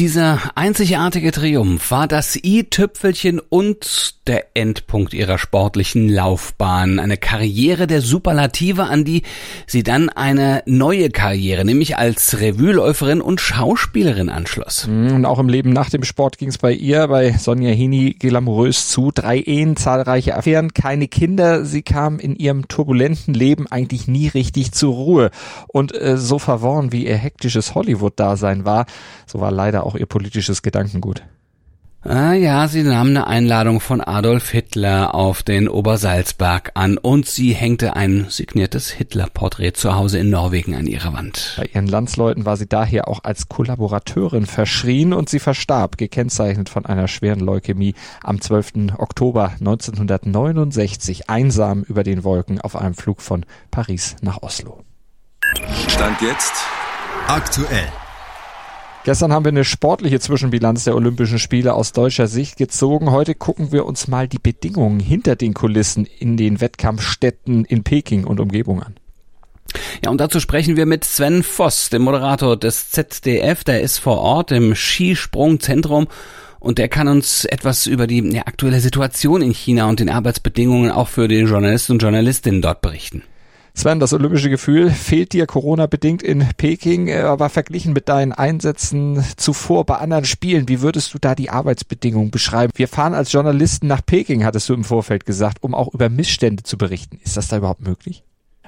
Dieser 0.00 0.52
einzigartige 0.54 1.30
Triumph 1.30 1.90
war 1.90 2.08
das 2.08 2.34
i-Tüpfelchen 2.34 3.38
und 3.38 4.14
der 4.26 4.56
Endpunkt 4.56 5.12
ihrer 5.12 5.36
sportlichen 5.36 6.08
Laufbahn. 6.08 6.98
Eine 6.98 7.18
Karriere 7.18 7.86
der 7.86 8.00
Superlative, 8.00 8.84
an 8.84 9.04
die 9.04 9.24
sie 9.66 9.82
dann 9.82 10.08
eine 10.08 10.62
neue 10.64 11.10
Karriere, 11.10 11.66
nämlich 11.66 11.98
als 11.98 12.40
Revueläuferin 12.40 13.20
und 13.20 13.42
Schauspielerin 13.42 14.30
anschloss. 14.30 14.86
Mhm, 14.86 15.16
und 15.16 15.26
auch 15.26 15.38
im 15.38 15.50
Leben 15.50 15.74
nach 15.74 15.90
dem 15.90 16.04
Sport 16.04 16.38
ging 16.38 16.48
es 16.48 16.56
bei 16.56 16.72
ihr, 16.72 17.06
bei 17.08 17.32
Sonja 17.32 17.70
Hini, 17.70 18.16
glamourös 18.18 18.88
zu. 18.88 19.10
Drei 19.14 19.38
Ehen, 19.38 19.76
zahlreiche 19.76 20.34
Affären, 20.34 20.72
keine 20.72 21.08
Kinder. 21.08 21.66
Sie 21.66 21.82
kam 21.82 22.18
in 22.18 22.36
ihrem 22.36 22.68
turbulenten 22.68 23.34
Leben 23.34 23.66
eigentlich 23.66 24.08
nie 24.08 24.28
richtig 24.28 24.72
zur 24.72 24.94
Ruhe. 24.94 25.30
Und 25.66 25.94
äh, 25.94 26.16
so 26.16 26.38
verworren 26.38 26.90
wie 26.90 27.06
ihr 27.06 27.16
hektisches 27.16 27.74
Hollywood-Dasein 27.74 28.64
war, 28.64 28.86
so 29.26 29.40
war 29.40 29.50
leider 29.50 29.89
auch 29.90 29.96
ihr 29.96 30.06
politisches 30.06 30.62
Gedankengut. 30.62 31.22
Ah 32.02 32.32
ja, 32.32 32.66
sie 32.66 32.82
nahm 32.82 33.08
eine 33.08 33.26
Einladung 33.26 33.78
von 33.78 34.00
Adolf 34.00 34.48
Hitler 34.48 35.14
auf 35.14 35.42
den 35.42 35.68
Obersalzberg 35.68 36.70
an 36.72 36.96
und 36.96 37.26
sie 37.26 37.52
hängte 37.52 37.94
ein 37.94 38.24
signiertes 38.30 38.88
Hitler-Porträt 38.88 39.72
zu 39.72 39.94
Hause 39.94 40.18
in 40.18 40.30
Norwegen 40.30 40.74
an 40.74 40.86
ihrer 40.86 41.12
Wand. 41.12 41.56
Bei 41.58 41.66
ihren 41.66 41.86
Landsleuten 41.86 42.46
war 42.46 42.56
sie 42.56 42.66
daher 42.66 43.06
auch 43.06 43.24
als 43.24 43.50
Kollaborateurin 43.50 44.46
verschrien 44.46 45.12
und 45.12 45.28
sie 45.28 45.40
verstarb, 45.40 45.98
gekennzeichnet 45.98 46.70
von 46.70 46.86
einer 46.86 47.06
schweren 47.06 47.40
Leukämie, 47.40 47.94
am 48.22 48.40
12. 48.40 48.94
Oktober 48.96 49.52
1969 49.60 51.28
einsam 51.28 51.82
über 51.82 52.02
den 52.02 52.24
Wolken 52.24 52.62
auf 52.62 52.76
einem 52.76 52.94
Flug 52.94 53.20
von 53.20 53.44
Paris 53.70 54.16
nach 54.22 54.40
Oslo. 54.40 54.84
Stand 55.86 56.22
jetzt 56.22 56.54
aktuell. 57.28 57.88
Gestern 59.04 59.32
haben 59.32 59.46
wir 59.46 59.50
eine 59.50 59.64
sportliche 59.64 60.20
Zwischenbilanz 60.20 60.84
der 60.84 60.94
Olympischen 60.94 61.38
Spiele 61.38 61.72
aus 61.72 61.92
deutscher 61.92 62.26
Sicht 62.26 62.58
gezogen. 62.58 63.10
Heute 63.10 63.34
gucken 63.34 63.72
wir 63.72 63.86
uns 63.86 64.08
mal 64.08 64.28
die 64.28 64.38
Bedingungen 64.38 65.00
hinter 65.00 65.36
den 65.36 65.54
Kulissen 65.54 66.04
in 66.04 66.36
den 66.36 66.60
Wettkampfstätten 66.60 67.64
in 67.64 67.82
Peking 67.82 68.24
und 68.24 68.40
Umgebung 68.40 68.82
an. 68.82 68.96
Ja, 70.04 70.10
und 70.10 70.20
dazu 70.20 70.38
sprechen 70.38 70.76
wir 70.76 70.84
mit 70.84 71.04
Sven 71.04 71.42
Voss, 71.42 71.88
dem 71.88 72.02
Moderator 72.02 72.58
des 72.58 72.90
ZDF. 72.90 73.64
Der 73.64 73.80
ist 73.80 73.98
vor 73.98 74.18
Ort 74.18 74.52
im 74.52 74.74
Skisprungzentrum 74.74 76.06
und 76.58 76.76
der 76.76 76.88
kann 76.88 77.08
uns 77.08 77.46
etwas 77.46 77.86
über 77.86 78.06
die 78.06 78.20
ja, 78.34 78.42
aktuelle 78.46 78.80
Situation 78.80 79.40
in 79.40 79.54
China 79.54 79.88
und 79.88 80.00
den 80.00 80.10
Arbeitsbedingungen 80.10 80.90
auch 80.90 81.08
für 81.08 81.26
die 81.26 81.40
Journalisten 81.40 81.92
und 81.92 82.02
Journalistinnen 82.02 82.60
dort 82.60 82.82
berichten. 82.82 83.22
Sven, 83.80 83.98
das 83.98 84.12
olympische 84.12 84.50
Gefühl 84.50 84.90
fehlt 84.90 85.32
dir 85.32 85.46
Corona-bedingt 85.46 86.22
in 86.22 86.46
Peking, 86.58 87.08
äh, 87.08 87.20
aber 87.20 87.48
verglichen 87.48 87.94
mit 87.94 88.10
deinen 88.10 88.32
Einsätzen 88.32 89.24
zuvor 89.38 89.86
bei 89.86 89.96
anderen 89.96 90.26
Spielen, 90.26 90.68
wie 90.68 90.82
würdest 90.82 91.14
du 91.14 91.18
da 91.18 91.34
die 91.34 91.48
Arbeitsbedingungen 91.48 92.30
beschreiben? 92.30 92.74
Wir 92.76 92.88
fahren 92.88 93.14
als 93.14 93.32
Journalisten 93.32 93.86
nach 93.86 94.04
Peking, 94.04 94.44
hattest 94.44 94.68
du 94.68 94.74
im 94.74 94.84
Vorfeld 94.84 95.24
gesagt, 95.24 95.62
um 95.62 95.74
auch 95.74 95.94
über 95.94 96.10
Missstände 96.10 96.62
zu 96.62 96.76
berichten. 96.76 97.20
Ist 97.24 97.38
das 97.38 97.48
da 97.48 97.56
überhaupt 97.56 97.80
möglich? 97.80 98.22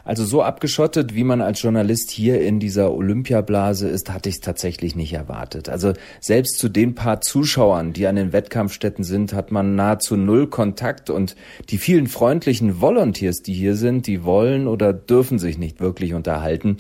Also 0.04 0.24
so 0.24 0.42
abgeschottet, 0.42 1.14
wie 1.14 1.22
man 1.22 1.40
als 1.40 1.62
Journalist 1.62 2.10
hier 2.10 2.40
in 2.40 2.58
dieser 2.58 2.92
Olympiablase 2.92 3.88
ist, 3.88 4.12
hatte 4.12 4.28
ich 4.28 4.36
es 4.36 4.40
tatsächlich 4.40 4.96
nicht 4.96 5.12
erwartet. 5.12 5.68
Also 5.68 5.92
selbst 6.20 6.58
zu 6.58 6.68
den 6.68 6.94
paar 6.94 7.20
Zuschauern, 7.20 7.92
die 7.92 8.06
an 8.08 8.16
den 8.16 8.32
Wettkampfstätten 8.32 9.04
sind, 9.04 9.32
hat 9.32 9.52
man 9.52 9.76
nahezu 9.76 10.16
null 10.16 10.48
Kontakt 10.48 11.08
und 11.08 11.36
die 11.70 11.78
vielen 11.78 12.08
freundlichen 12.08 12.80
Volunteers, 12.80 13.42
die 13.42 13.54
hier 13.54 13.76
sind, 13.76 14.08
die 14.08 14.24
wollen 14.24 14.66
oder 14.66 14.92
dürfen 14.92 15.38
sich 15.38 15.56
nicht 15.56 15.80
wirklich 15.80 16.14
unterhalten. 16.14 16.78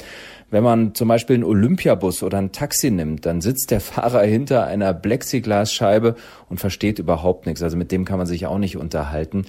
Wenn 0.50 0.64
man 0.64 0.94
zum 0.94 1.08
Beispiel 1.08 1.34
einen 1.34 1.44
Olympiabus 1.44 2.22
oder 2.22 2.38
ein 2.38 2.52
Taxi 2.52 2.90
nimmt, 2.90 3.24
dann 3.24 3.40
sitzt 3.40 3.70
der 3.70 3.80
Fahrer 3.80 4.22
hinter 4.22 4.66
einer 4.66 4.92
Plexiglasscheibe 4.92 6.16
und 6.50 6.60
versteht 6.60 6.98
überhaupt 6.98 7.46
nichts. 7.46 7.62
Also 7.62 7.76
mit 7.76 7.92
dem 7.92 8.04
kann 8.04 8.18
man 8.18 8.26
sich 8.26 8.46
auch 8.46 8.58
nicht 8.58 8.76
unterhalten. 8.76 9.46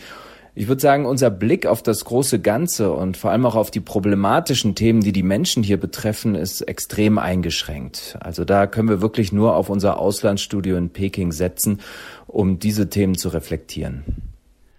Ich 0.56 0.68
würde 0.68 0.82
sagen, 0.82 1.08
unser 1.08 1.32
Blick 1.32 1.66
auf 1.66 1.82
das 1.82 2.06
große 2.06 2.40
Ganze 2.40 2.92
und 2.92 3.18
vor 3.18 3.32
allem 3.32 3.48
auch 3.48 3.56
auf 3.56 3.72
die 3.72 3.80
problematischen 3.80 4.76
Themen, 4.76 5.02
die 5.02 5.12
die 5.12 5.24
Menschen 5.24 5.64
hier 5.64 5.78
betreffen, 5.78 6.36
ist 6.36 6.62
extrem 6.62 7.18
eingeschränkt. 7.18 8.18
Also 8.20 8.46
da 8.46 8.68
können 8.68 8.88
wir 8.88 9.02
wirklich 9.02 9.32
nur 9.32 9.56
auf 9.56 9.70
unser 9.70 9.98
Auslandsstudio 9.98 10.78
in 10.78 10.92
Peking 10.92 11.32
setzen, 11.32 11.80
um 12.28 12.60
diese 12.60 12.88
Themen 12.90 13.16
zu 13.16 13.30
reflektieren. 13.30 14.04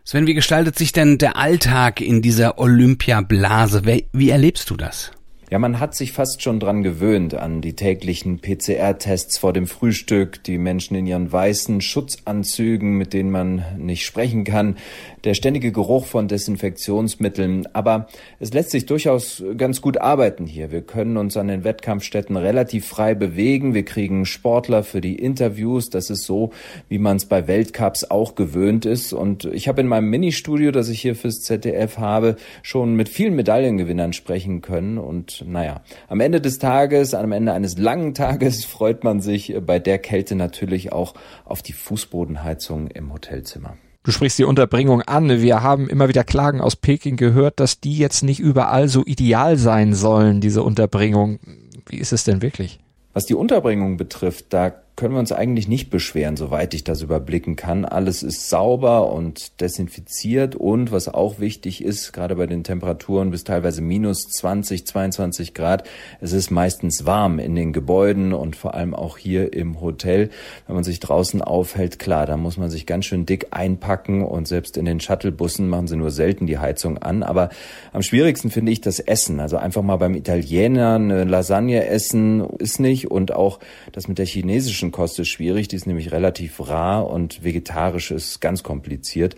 Sven, 0.04 0.28
wie 0.28 0.34
gestaltet 0.34 0.78
sich 0.78 0.92
denn 0.92 1.18
der 1.18 1.36
Alltag 1.36 2.00
in 2.00 2.22
dieser 2.22 2.60
Olympiablase? 2.60 3.82
Wie 4.12 4.30
erlebst 4.30 4.70
du 4.70 4.76
das? 4.76 5.10
Ja, 5.50 5.58
man 5.58 5.78
hat 5.78 5.94
sich 5.94 6.12
fast 6.12 6.42
schon 6.42 6.58
dran 6.58 6.82
gewöhnt 6.82 7.34
an 7.34 7.60
die 7.60 7.74
täglichen 7.76 8.40
PCR-Tests 8.40 9.38
vor 9.38 9.52
dem 9.52 9.66
Frühstück, 9.66 10.42
die 10.42 10.58
Menschen 10.58 10.96
in 10.96 11.06
ihren 11.06 11.30
weißen 11.30 11.80
Schutzanzügen, 11.80 12.96
mit 12.96 13.12
denen 13.12 13.30
man 13.30 13.64
nicht 13.78 14.04
sprechen 14.04 14.44
kann, 14.44 14.76
der 15.24 15.34
ständige 15.34 15.72
Geruch 15.72 16.06
von 16.06 16.28
Desinfektionsmitteln. 16.28 17.66
Aber 17.72 18.08
es 18.38 18.52
lässt 18.52 18.70
sich 18.70 18.86
durchaus 18.86 19.42
ganz 19.56 19.80
gut 19.80 19.98
arbeiten 19.98 20.46
hier. 20.46 20.70
Wir 20.70 20.82
können 20.82 21.16
uns 21.16 21.36
an 21.36 21.48
den 21.48 21.64
Wettkampfstätten 21.64 22.36
relativ 22.36 22.86
frei 22.86 23.14
bewegen. 23.14 23.74
Wir 23.74 23.84
kriegen 23.84 24.26
Sportler 24.26 24.82
für 24.84 25.00
die 25.00 25.16
Interviews. 25.16 25.90
Das 25.90 26.10
ist 26.10 26.24
so, 26.24 26.50
wie 26.88 26.98
man 26.98 27.16
es 27.16 27.26
bei 27.26 27.48
Weltcups 27.48 28.04
auch 28.04 28.34
gewöhnt 28.34 28.86
ist. 28.86 29.12
Und 29.12 29.46
ich 29.46 29.68
habe 29.68 29.80
in 29.80 29.88
meinem 29.88 30.10
Ministudio, 30.10 30.70
das 30.70 30.88
ich 30.88 31.00
hier 31.00 31.16
fürs 31.16 31.40
ZDF 31.40 31.98
habe, 31.98 32.36
schon 32.62 32.94
mit 32.94 33.08
vielen 33.08 33.34
Medaillengewinnern 33.34 34.12
sprechen 34.12 34.60
können 34.60 34.98
und 34.98 35.44
naja, 35.46 35.82
am 36.08 36.20
Ende 36.20 36.40
des 36.40 36.58
Tages, 36.58 37.14
am 37.14 37.32
Ende 37.32 37.52
eines 37.52 37.78
langen 37.78 38.14
Tages 38.14 38.64
freut 38.64 39.04
man 39.04 39.20
sich 39.20 39.54
bei 39.64 39.78
der 39.78 39.98
Kälte 39.98 40.34
natürlich 40.34 40.92
auch 40.92 41.14
auf 41.44 41.62
die 41.62 41.72
Fußbodenheizung 41.72 42.88
im 42.88 43.12
Hotelzimmer. 43.12 43.76
Du 44.04 44.10
sprichst 44.10 44.38
die 44.38 44.44
Unterbringung 44.44 45.00
an. 45.00 45.40
Wir 45.40 45.62
haben 45.62 45.88
immer 45.88 46.08
wieder 46.08 46.24
Klagen 46.24 46.60
aus 46.60 46.76
Peking 46.76 47.16
gehört, 47.16 47.58
dass 47.58 47.80
die 47.80 47.96
jetzt 47.96 48.22
nicht 48.22 48.38
überall 48.38 48.88
so 48.88 49.02
ideal 49.06 49.56
sein 49.56 49.94
sollen, 49.94 50.42
diese 50.42 50.62
Unterbringung. 50.62 51.38
Wie 51.86 51.96
ist 51.96 52.12
es 52.12 52.22
denn 52.22 52.42
wirklich? 52.42 52.80
Was 53.14 53.24
die 53.24 53.34
Unterbringung 53.34 53.96
betrifft, 53.96 54.52
da 54.52 54.74
können 54.96 55.14
wir 55.14 55.18
uns 55.18 55.32
eigentlich 55.32 55.66
nicht 55.66 55.90
beschweren, 55.90 56.36
soweit 56.36 56.72
ich 56.72 56.84
das 56.84 57.02
überblicken 57.02 57.56
kann. 57.56 57.84
Alles 57.84 58.22
ist 58.22 58.48
sauber 58.48 59.12
und 59.12 59.60
desinfiziert 59.60 60.54
und 60.54 60.92
was 60.92 61.08
auch 61.08 61.40
wichtig 61.40 61.82
ist, 61.82 62.12
gerade 62.12 62.36
bei 62.36 62.46
den 62.46 62.62
Temperaturen 62.62 63.30
bis 63.30 63.42
teilweise 63.42 63.82
minus 63.82 64.28
20, 64.28 64.86
22 64.86 65.52
Grad, 65.52 65.88
es 66.20 66.32
ist 66.32 66.50
meistens 66.50 67.04
warm 67.04 67.40
in 67.40 67.56
den 67.56 67.72
Gebäuden 67.72 68.32
und 68.32 68.54
vor 68.54 68.74
allem 68.74 68.94
auch 68.94 69.18
hier 69.18 69.52
im 69.52 69.80
Hotel. 69.80 70.30
Wenn 70.66 70.76
man 70.76 70.84
sich 70.84 71.00
draußen 71.00 71.42
aufhält, 71.42 71.98
klar, 71.98 72.26
da 72.26 72.36
muss 72.36 72.56
man 72.56 72.70
sich 72.70 72.86
ganz 72.86 73.06
schön 73.06 73.26
dick 73.26 73.48
einpacken 73.50 74.22
und 74.24 74.46
selbst 74.46 74.76
in 74.76 74.84
den 74.84 75.00
Shuttlebussen 75.00 75.68
machen 75.68 75.88
sie 75.88 75.96
nur 75.96 76.12
selten 76.12 76.46
die 76.46 76.58
Heizung 76.58 76.98
an. 76.98 77.22
Aber 77.22 77.50
am 77.92 78.02
schwierigsten 78.02 78.50
finde 78.50 78.70
ich 78.70 78.80
das 78.80 79.00
Essen. 79.00 79.40
Also 79.40 79.56
einfach 79.56 79.82
mal 79.82 79.96
beim 79.96 80.14
Italiener 80.14 80.94
eine 80.94 81.24
Lasagne 81.24 81.86
essen 81.86 82.48
ist 82.58 82.78
nicht 82.78 83.10
und 83.10 83.32
auch 83.32 83.58
das 83.92 84.08
mit 84.08 84.18
der 84.18 84.26
chinesischen 84.26 84.83
vegetarischen 84.84 84.92
Kost 84.92 85.18
ist 85.18 85.28
schwierig, 85.28 85.68
die 85.68 85.76
ist 85.76 85.86
nämlich 85.86 86.12
relativ 86.12 86.60
rar 86.60 87.08
und 87.08 87.42
vegetarisch 87.42 88.10
ist 88.10 88.40
ganz 88.40 88.62
kompliziert. 88.62 89.36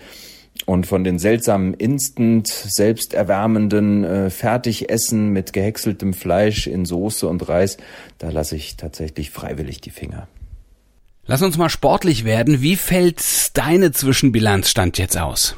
Und 0.65 0.87
von 0.87 1.05
den 1.05 1.19
seltsamen 1.19 1.75
Instant, 1.75 2.49
selbsterwärmenden 2.49 4.05
äh, 4.05 4.31
Fertigessen 4.31 5.29
mit 5.29 5.53
gehäckseltem 5.53 6.15
Fleisch 6.15 6.67
in 6.67 6.87
Soße 6.87 7.29
und 7.29 7.47
Reis, 7.47 7.77
da 8.19 8.31
lasse 8.31 8.57
ich 8.57 8.77
tatsächlich 8.77 9.31
freiwillig 9.31 9.83
die 9.83 9.91
Finger. 9.91 10.29
Lass 11.27 11.43
uns 11.43 11.59
mal 11.59 11.69
sportlich 11.69 12.25
werden. 12.25 12.63
Wie 12.63 12.77
fällt 12.77 13.21
deine 13.55 13.93
Zwischenbilanzstand 13.93 14.97
jetzt 14.97 15.19
aus? 15.19 15.57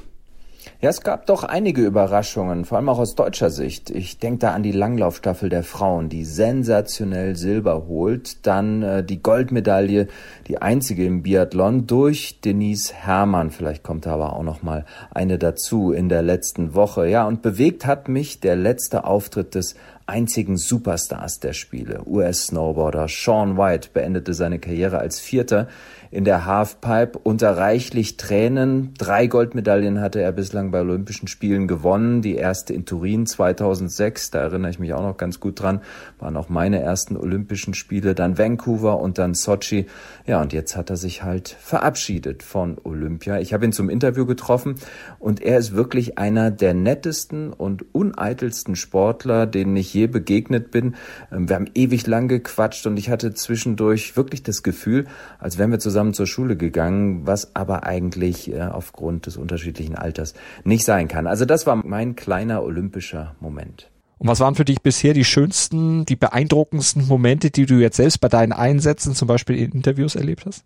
Ja, 0.81 0.91
es 0.91 1.01
gab 1.01 1.27
doch 1.27 1.43
einige 1.43 1.83
Überraschungen, 1.83 2.65
vor 2.65 2.79
allem 2.79 2.89
auch 2.89 3.01
aus 3.01 3.17
deutscher 3.17 3.51
Sicht. 3.51 3.91
Ich 3.91 4.19
denke 4.19 4.39
da 4.39 4.53
an 4.53 4.63
die 4.63 4.71
Langlaufstaffel 4.71 5.49
der 5.49 5.65
Frauen, 5.65 6.09
die 6.09 6.25
sensationell 6.25 7.35
Silber 7.35 7.89
holt. 7.89 8.47
Dann 8.47 8.85
äh, 8.85 9.03
die 9.03 9.21
Goldmedaille, 9.21 10.07
die 10.47 10.63
einzige 10.63 11.05
im 11.05 11.25
Biathlon, 11.25 11.89
durch 11.89 12.41
Denise 12.43 12.95
Herrmann. 12.95 13.51
Vielleicht 13.51 13.83
kommt 13.83 14.07
da 14.07 14.15
aber 14.15 14.37
auch 14.37 14.45
noch 14.45 14.63
mal 14.63 14.85
eine 15.11 15.37
dazu 15.37 15.91
in 15.91 16.09
der 16.09 16.23
letzten 16.23 16.77
Woche. 16.77 17.09
Ja, 17.09 17.27
und 17.27 17.43
bewegt 17.43 17.85
hat 17.85 18.09
mich 18.09 18.39
der 18.39 18.55
letzte 18.55 19.03
Auftritt 19.03 19.57
des 19.57 19.75
einzigen 20.07 20.57
Superstars 20.57 21.41
der 21.41 21.55
Spiele. 21.55 22.03
US-Snowboarder 22.07 23.09
Sean 23.09 23.59
White 23.59 23.91
beendete 23.93 24.33
seine 24.33 24.61
Karriere 24.61 24.99
als 24.99 25.19
Vierter 25.19 25.67
in 26.11 26.25
der 26.25 26.47
Halfpipe 26.47 27.19
unter 27.23 27.57
reichlich 27.57 28.17
Tränen. 28.17 28.95
Drei 28.99 29.27
Goldmedaillen 29.27 30.01
hatte 30.01 30.21
er 30.21 30.33
bislang 30.33 30.71
bei 30.71 30.81
Olympischen 30.81 31.29
Spielen 31.29 31.69
gewonnen. 31.69 32.23
Die 32.23 32.35
erste 32.35 32.73
in 32.73 32.87
Turin 32.87 33.27
2006, 33.27 34.31
da 34.31 34.41
erinnere 34.41 34.71
ich 34.71 34.79
mich 34.79 34.95
auch 34.95 35.03
noch 35.03 35.17
ganz 35.17 35.41
gut 35.41 35.61
dran, 35.61 35.81
waren 36.19 36.37
auch 36.37 36.49
meine 36.49 36.81
ersten 36.81 37.17
Olympischen 37.17 37.75
Spiele. 37.75 38.15
Dann 38.15 38.39
Vancouver 38.39 39.01
und 39.01 39.19
dann 39.19 39.35
Sochi. 39.35 39.87
Ja, 40.27 40.41
und 40.41 40.53
jetzt 40.53 40.77
hat 40.77 40.91
er 40.91 40.97
sich 40.97 41.23
halt 41.23 41.49
verabschiedet 41.49 42.43
von 42.43 42.79
Olympia. 42.83 43.39
Ich 43.39 43.53
habe 43.53 43.65
ihn 43.65 43.73
zum 43.73 43.91
Interview 43.91 44.25
getroffen 44.25 44.77
und 45.19 45.43
er 45.43 45.59
ist 45.59 45.75
wirklich 45.75 46.19
einer 46.19 46.51
der 46.51 46.75
nettesten 46.75 47.53
und 47.53 47.95
uneitelsten 47.95 48.77
Sportler, 48.77 49.47
denen 49.47 49.77
ich 49.77 49.93
je 49.93 50.07
begegnet 50.07 50.71
bin. 50.71 50.97
Ähm, 51.31 51.49
wir 51.49 51.57
haben 51.57 51.71
ewig 51.75 52.07
lang 52.07 52.29
gequatscht 52.29 52.87
und 52.87 52.97
ich 52.97 53.11
hatte 53.11 53.35
zwischendurch 53.35 54.17
wirklich 54.17 54.43
das 54.43 54.63
Gefühl, 54.63 55.07
als 55.39 55.59
wären 55.59 55.71
wir 55.71 55.79
zusammen 55.79 55.98
zusammen 55.99 56.15
zur 56.15 56.29
Schule 56.29 56.57
gegangen, 56.57 57.27
was 57.27 57.57
aber 57.57 57.83
eigentlich 57.83 58.53
äh, 58.53 58.61
aufgrund 58.61 59.27
des 59.27 59.37
unterschiedlichen 59.37 59.97
Alters 59.97 60.35
nicht 60.63 60.85
sein 60.85 61.09
kann. 61.09 61.27
Also 61.27 61.45
das 61.45 61.67
war 61.67 61.75
mein 61.75 62.15
kleiner 62.15 62.63
olympischer 62.63 63.35
Moment. 63.41 63.91
Und 64.19 64.29
was 64.29 64.39
waren 64.39 64.55
für 64.55 64.65
dich 64.65 64.81
bisher 64.81 65.13
die 65.13 65.25
schönsten, 65.25 66.05
die 66.05 66.15
beeindruckendsten 66.15 67.09
Momente, 67.09 67.51
die 67.51 67.67
du 67.67 67.81
jetzt 67.81 67.97
selbst 67.97 68.21
bei 68.21 68.29
deinen 68.29 68.53
Einsätzen, 68.53 69.17
zum 69.17 69.27
Beispiel 69.27 69.57
in 69.57 69.73
Interviews 69.73 70.15
erlebt 70.15 70.47
hast? 70.47 70.63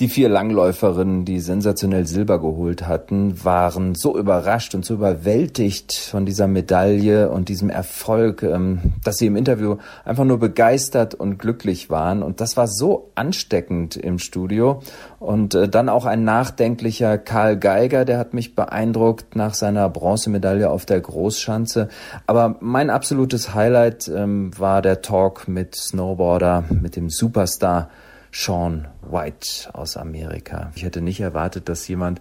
Die 0.00 0.08
vier 0.08 0.30
Langläuferinnen, 0.30 1.26
die 1.26 1.40
sensationell 1.40 2.06
Silber 2.06 2.40
geholt 2.40 2.88
hatten, 2.88 3.44
waren 3.44 3.94
so 3.94 4.16
überrascht 4.16 4.74
und 4.74 4.82
so 4.82 4.94
überwältigt 4.94 5.92
von 5.92 6.24
dieser 6.24 6.46
Medaille 6.46 7.28
und 7.28 7.50
diesem 7.50 7.68
Erfolg, 7.68 8.42
ähm, 8.42 8.94
dass 9.04 9.18
sie 9.18 9.26
im 9.26 9.36
Interview 9.36 9.76
einfach 10.06 10.24
nur 10.24 10.38
begeistert 10.38 11.14
und 11.14 11.36
glücklich 11.38 11.90
waren. 11.90 12.22
Und 12.22 12.40
das 12.40 12.56
war 12.56 12.66
so 12.66 13.10
ansteckend 13.14 13.94
im 13.94 14.18
Studio. 14.18 14.80
Und 15.18 15.54
äh, 15.54 15.68
dann 15.68 15.90
auch 15.90 16.06
ein 16.06 16.24
nachdenklicher 16.24 17.18
Karl 17.18 17.58
Geiger, 17.58 18.06
der 18.06 18.16
hat 18.16 18.32
mich 18.32 18.54
beeindruckt 18.54 19.36
nach 19.36 19.52
seiner 19.52 19.90
Bronzemedaille 19.90 20.70
auf 20.70 20.86
der 20.86 21.02
Großschanze. 21.02 21.88
Aber 22.26 22.56
mein 22.60 22.88
absolutes 22.88 23.54
Highlight 23.54 24.08
ähm, 24.08 24.50
war 24.58 24.80
der 24.80 25.02
Talk 25.02 25.46
mit 25.46 25.74
Snowboarder, 25.74 26.64
mit 26.70 26.96
dem 26.96 27.10
Superstar 27.10 27.90
Sean 28.32 28.88
White 29.02 29.72
aus 29.72 29.96
Amerika. 29.96 30.70
Ich 30.74 30.84
hätte 30.84 31.00
nicht 31.00 31.20
erwartet, 31.20 31.68
dass 31.68 31.86
jemand, 31.88 32.20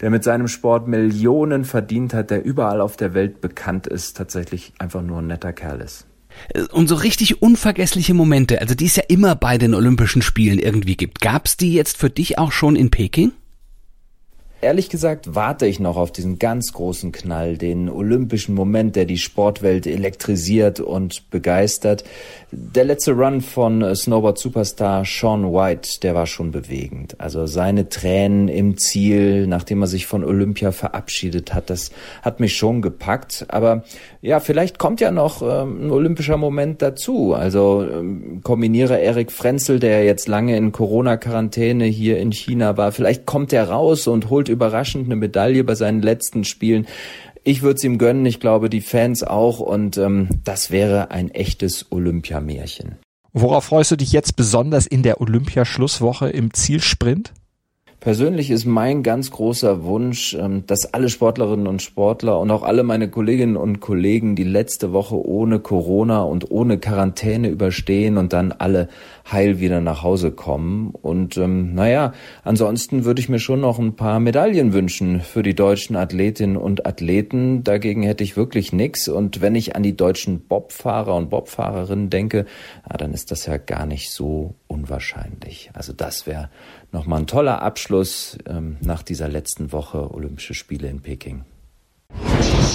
der 0.00 0.10
mit 0.10 0.24
seinem 0.24 0.48
Sport 0.48 0.88
Millionen 0.88 1.64
verdient 1.64 2.14
hat, 2.14 2.30
der 2.30 2.44
überall 2.44 2.80
auf 2.80 2.96
der 2.96 3.14
Welt 3.14 3.40
bekannt 3.40 3.86
ist, 3.86 4.16
tatsächlich 4.16 4.72
einfach 4.78 5.02
nur 5.02 5.18
ein 5.18 5.26
netter 5.26 5.52
Kerl 5.52 5.80
ist. 5.80 6.06
Und 6.70 6.88
so 6.88 6.94
richtig 6.94 7.42
unvergessliche 7.42 8.14
Momente, 8.14 8.60
also 8.60 8.74
die 8.74 8.86
es 8.86 8.96
ja 8.96 9.02
immer 9.08 9.34
bei 9.34 9.58
den 9.58 9.74
Olympischen 9.74 10.22
Spielen 10.22 10.58
irgendwie 10.58 10.96
gibt. 10.96 11.20
Gab's 11.20 11.56
die 11.56 11.72
jetzt 11.72 11.96
für 11.96 12.10
dich 12.10 12.38
auch 12.38 12.52
schon 12.52 12.76
in 12.76 12.90
Peking? 12.90 13.32
Ehrlich 14.60 14.88
gesagt 14.88 15.36
warte 15.36 15.66
ich 15.66 15.78
noch 15.78 15.96
auf 15.96 16.10
diesen 16.10 16.40
ganz 16.40 16.72
großen 16.72 17.12
Knall, 17.12 17.56
den 17.56 17.88
olympischen 17.88 18.56
Moment, 18.56 18.96
der 18.96 19.04
die 19.04 19.16
Sportwelt 19.16 19.86
elektrisiert 19.86 20.80
und 20.80 21.30
begeistert. 21.30 22.02
Der 22.50 22.84
letzte 22.84 23.12
Run 23.12 23.40
von 23.40 23.94
Snowboard-Superstar 23.94 25.04
Sean 25.04 25.52
White, 25.52 26.00
der 26.02 26.16
war 26.16 26.26
schon 26.26 26.50
bewegend. 26.50 27.20
Also 27.20 27.46
seine 27.46 27.88
Tränen 27.88 28.48
im 28.48 28.78
Ziel, 28.78 29.46
nachdem 29.46 29.82
er 29.82 29.86
sich 29.86 30.06
von 30.06 30.24
Olympia 30.24 30.72
verabschiedet 30.72 31.54
hat, 31.54 31.70
das 31.70 31.92
hat 32.22 32.40
mich 32.40 32.56
schon 32.56 32.82
gepackt. 32.82 33.44
Aber 33.48 33.84
ja, 34.22 34.40
vielleicht 34.40 34.78
kommt 34.78 35.00
ja 35.00 35.12
noch 35.12 35.40
ähm, 35.42 35.86
ein 35.86 35.90
olympischer 35.92 36.36
Moment 36.36 36.82
dazu. 36.82 37.32
Also 37.34 37.86
ähm, 37.88 38.40
kombiniere 38.42 38.98
Erik 38.98 39.30
Frenzel, 39.30 39.78
der 39.78 40.04
jetzt 40.04 40.26
lange 40.26 40.56
in 40.56 40.72
Corona-Quarantäne 40.72 41.84
hier 41.84 42.18
in 42.18 42.32
China 42.32 42.76
war, 42.76 42.90
vielleicht 42.90 43.24
kommt 43.24 43.52
er 43.52 43.68
raus 43.68 44.08
und 44.08 44.30
holt 44.30 44.47
überraschend 44.48 45.06
eine 45.06 45.16
Medaille 45.16 45.64
bei 45.64 45.74
seinen 45.74 46.02
letzten 46.02 46.44
Spielen. 46.44 46.86
Ich 47.44 47.62
würde 47.62 47.76
es 47.76 47.84
ihm 47.84 47.98
gönnen, 47.98 48.26
ich 48.26 48.40
glaube 48.40 48.68
die 48.68 48.80
Fans 48.80 49.22
auch 49.22 49.60
und 49.60 49.96
ähm, 49.96 50.28
das 50.44 50.70
wäre 50.70 51.10
ein 51.10 51.30
echtes 51.30 51.86
Olympiamärchen. 51.90 52.96
Worauf 53.32 53.64
freust 53.64 53.90
du 53.90 53.96
dich 53.96 54.12
jetzt 54.12 54.36
besonders 54.36 54.86
in 54.86 55.02
der 55.02 55.20
Olympiaschlusswoche 55.20 56.28
im 56.30 56.52
Zielsprint? 56.52 57.32
Persönlich 58.00 58.52
ist 58.52 58.64
mein 58.64 59.02
ganz 59.02 59.32
großer 59.32 59.82
Wunsch, 59.82 60.32
ähm, 60.38 60.62
dass 60.68 60.94
alle 60.94 61.08
Sportlerinnen 61.08 61.66
und 61.66 61.82
Sportler 61.82 62.38
und 62.38 62.48
auch 62.52 62.62
alle 62.62 62.84
meine 62.84 63.10
Kolleginnen 63.10 63.56
und 63.56 63.80
Kollegen 63.80 64.36
die 64.36 64.44
letzte 64.44 64.92
Woche 64.92 65.16
ohne 65.16 65.58
Corona 65.58 66.22
und 66.22 66.48
ohne 66.48 66.78
Quarantäne 66.78 67.48
überstehen 67.48 68.16
und 68.16 68.32
dann 68.32 68.52
alle 68.52 68.88
heil 69.30 69.58
wieder 69.58 69.80
nach 69.80 70.04
Hause 70.04 70.30
kommen. 70.30 70.90
Und 71.02 71.38
ähm, 71.38 71.74
naja, 71.74 72.12
ansonsten 72.44 73.04
würde 73.04 73.20
ich 73.20 73.28
mir 73.28 73.40
schon 73.40 73.62
noch 73.62 73.80
ein 73.80 73.96
paar 73.96 74.20
Medaillen 74.20 74.72
wünschen 74.72 75.20
für 75.20 75.42
die 75.42 75.56
deutschen 75.56 75.96
Athletinnen 75.96 76.56
und 76.56 76.86
Athleten. 76.86 77.64
Dagegen 77.64 78.04
hätte 78.04 78.22
ich 78.22 78.36
wirklich 78.36 78.72
nichts. 78.72 79.08
Und 79.08 79.40
wenn 79.40 79.56
ich 79.56 79.74
an 79.74 79.82
die 79.82 79.96
deutschen 79.96 80.46
Bobfahrer 80.46 81.16
und 81.16 81.30
Bobfahrerinnen 81.30 82.10
denke, 82.10 82.46
ja, 82.88 82.96
dann 82.96 83.12
ist 83.12 83.32
das 83.32 83.46
ja 83.46 83.56
gar 83.56 83.86
nicht 83.86 84.12
so 84.12 84.54
unwahrscheinlich. 84.78 85.70
Also 85.74 85.92
das 85.92 86.26
wäre 86.26 86.50
nochmal 86.92 87.20
ein 87.20 87.26
toller 87.26 87.62
Abschluss 87.62 88.38
ähm, 88.46 88.76
nach 88.80 89.02
dieser 89.02 89.28
letzten 89.28 89.72
Woche 89.72 90.12
Olympische 90.14 90.54
Spiele 90.54 90.88
in 90.88 91.00
Peking. 91.00 91.44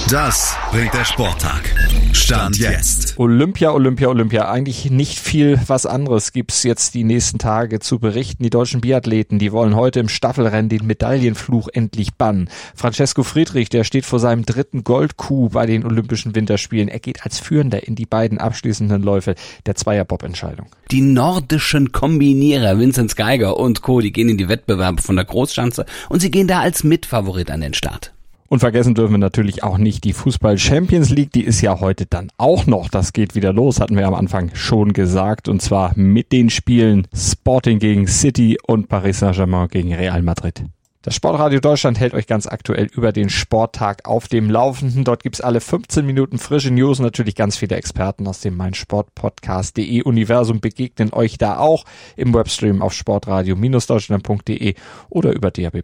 Das 0.09 0.55
bringt 0.71 0.93
der 0.93 1.05
Sporttag. 1.05 1.73
Stand 2.13 2.57
jetzt. 2.57 3.17
Olympia, 3.17 3.71
Olympia, 3.71 4.09
Olympia. 4.09 4.49
Eigentlich 4.49 4.91
nicht 4.91 5.17
viel 5.17 5.59
was 5.67 5.85
anderes 5.85 6.31
gibt's 6.31 6.63
jetzt 6.63 6.93
die 6.93 7.03
nächsten 7.03 7.39
Tage 7.39 7.79
zu 7.79 7.99
berichten. 7.99 8.43
Die 8.43 8.49
deutschen 8.49 8.81
Biathleten, 8.81 9.39
die 9.39 9.51
wollen 9.51 9.75
heute 9.75 9.99
im 9.99 10.09
Staffelrennen 10.09 10.69
den 10.69 10.85
Medaillenfluch 10.85 11.69
endlich 11.73 12.13
bannen. 12.13 12.49
Francesco 12.75 13.23
Friedrich, 13.23 13.69
der 13.69 13.83
steht 13.83 14.05
vor 14.05 14.19
seinem 14.19 14.45
dritten 14.45 14.83
Goldkuh 14.83 15.49
bei 15.49 15.65
den 15.65 15.85
Olympischen 15.85 16.35
Winterspielen. 16.35 16.89
Er 16.89 16.99
geht 16.99 17.23
als 17.23 17.39
Führender 17.39 17.87
in 17.87 17.95
die 17.95 18.05
beiden 18.05 18.37
abschließenden 18.37 19.01
Läufe 19.01 19.35
der 19.65 19.75
Zweierbob-Entscheidung. 19.75 20.67
Die 20.91 21.01
nordischen 21.01 21.91
Kombinierer 21.91 22.79
Vincent 22.79 23.15
Geiger 23.15 23.57
und 23.57 23.81
Co., 23.81 23.99
die 23.99 24.11
gehen 24.11 24.29
in 24.29 24.37
die 24.37 24.49
Wettbewerbe 24.49 25.01
von 25.01 25.15
der 25.15 25.25
Großschanze 25.25 25.85
und 26.09 26.19
sie 26.19 26.29
gehen 26.29 26.47
da 26.47 26.59
als 26.59 26.83
Mitfavorit 26.83 27.49
an 27.49 27.61
den 27.61 27.73
Start. 27.73 28.12
Und 28.53 28.59
vergessen 28.59 28.93
dürfen 28.93 29.13
wir 29.13 29.17
natürlich 29.17 29.63
auch 29.63 29.79
nicht 29.79 30.03
die 30.03 30.13
Fußball 30.13 30.59
Champions 30.59 31.09
League, 31.09 31.31
die 31.31 31.43
ist 31.43 31.61
ja 31.61 31.79
heute 31.79 32.05
dann 32.05 32.29
auch 32.37 32.67
noch. 32.67 32.87
Das 32.87 33.11
geht 33.11 33.33
wieder 33.33 33.51
los, 33.51 33.79
hatten 33.79 33.97
wir 33.97 34.05
am 34.05 34.13
Anfang 34.13 34.51
schon 34.53 34.93
gesagt. 34.93 35.47
Und 35.49 35.59
zwar 35.59 35.97
mit 35.97 36.31
den 36.31 36.51
Spielen 36.51 37.07
Sporting 37.15 37.79
gegen 37.79 38.05
City 38.05 38.59
und 38.63 38.89
Paris 38.89 39.21
Saint-Germain 39.21 39.69
gegen 39.69 39.91
Real 39.91 40.21
Madrid. 40.21 40.65
Das 41.01 41.15
Sportradio 41.15 41.61
Deutschland 41.61 41.99
hält 41.99 42.13
euch 42.13 42.27
ganz 42.27 42.45
aktuell 42.45 42.91
über 42.93 43.11
den 43.11 43.31
Sporttag 43.31 44.07
auf 44.07 44.27
dem 44.27 44.51
Laufenden. 44.51 45.03
Dort 45.03 45.23
gibt's 45.23 45.41
alle 45.41 45.59
15 45.59 46.05
Minuten 46.05 46.37
frische 46.37 46.69
News. 46.69 46.99
Natürlich 46.99 47.33
ganz 47.33 47.57
viele 47.57 47.75
Experten 47.75 48.27
aus 48.27 48.41
dem 48.41 48.55
meinsportpodcast.de 48.55 50.03
Universum 50.03 50.59
begegnen 50.59 51.11
euch 51.11 51.39
da 51.39 51.57
auch 51.57 51.85
im 52.15 52.35
Webstream 52.35 52.83
auf 52.83 52.93
sportradio-deutschland.de 52.93 54.75
oder 55.09 55.33
über 55.33 55.49
DAB+. 55.49 55.81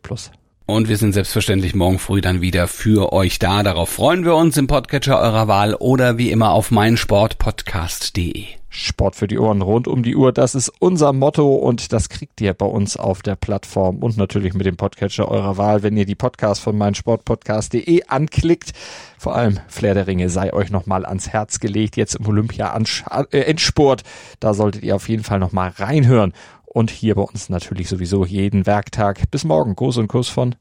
Und 0.69 0.87
wir 0.87 0.97
sind 0.97 1.13
selbstverständlich 1.13 1.73
morgen 1.73 1.97
früh 1.97 2.21
dann 2.21 2.41
wieder 2.41 2.67
für 2.67 3.11
euch 3.11 3.39
da. 3.39 3.63
Darauf 3.63 3.89
freuen 3.89 4.23
wir 4.23 4.35
uns 4.35 4.55
im 4.55 4.67
Podcatcher 4.67 5.19
eurer 5.19 5.47
Wahl 5.47 5.73
oder 5.73 6.19
wie 6.19 6.29
immer 6.29 6.51
auf 6.51 6.69
meinsportpodcast.de. 6.69 8.45
Sport 8.69 9.15
für 9.15 9.25
die 9.25 9.39
Ohren 9.39 9.63
rund 9.63 9.87
um 9.87 10.03
die 10.03 10.15
Uhr, 10.15 10.31
das 10.31 10.53
ist 10.53 10.71
unser 10.77 11.11
Motto 11.11 11.55
und 11.55 11.91
das 11.91 12.07
kriegt 12.07 12.39
ihr 12.39 12.53
bei 12.53 12.67
uns 12.67 12.97
auf 12.97 13.23
der 13.23 13.35
Plattform 13.35 13.97
und 13.97 14.15
natürlich 14.15 14.53
mit 14.53 14.67
dem 14.67 14.77
Podcatcher 14.77 15.27
eurer 15.27 15.57
Wahl, 15.57 15.81
wenn 15.81 15.97
ihr 15.97 16.05
die 16.05 16.13
Podcast 16.13 16.61
von 16.61 16.77
meinsportpodcast.de 16.77 18.03
anklickt. 18.07 18.73
Vor 19.17 19.35
allem 19.35 19.59
Flair 19.69 19.95
der 19.95 20.05
Ringe 20.05 20.29
sei 20.29 20.53
euch 20.53 20.69
nochmal 20.69 21.03
ans 21.03 21.29
Herz 21.29 21.59
gelegt, 21.59 21.97
jetzt 21.97 22.13
im 22.13 22.27
Olympia-Endspurt. 22.27 24.03
Da 24.39 24.53
solltet 24.53 24.83
ihr 24.83 24.95
auf 24.95 25.09
jeden 25.09 25.23
Fall 25.23 25.39
nochmal 25.39 25.73
reinhören 25.75 26.33
und 26.69 26.91
hier 26.91 27.15
bei 27.15 27.21
uns 27.21 27.49
natürlich 27.49 27.89
sowieso 27.89 28.25
jeden 28.25 28.65
Werktag. 28.65 29.29
Bis 29.31 29.43
morgen. 29.43 29.75
Gruß 29.75 29.97
und 29.97 30.07
Kuss 30.07 30.29
von 30.29 30.55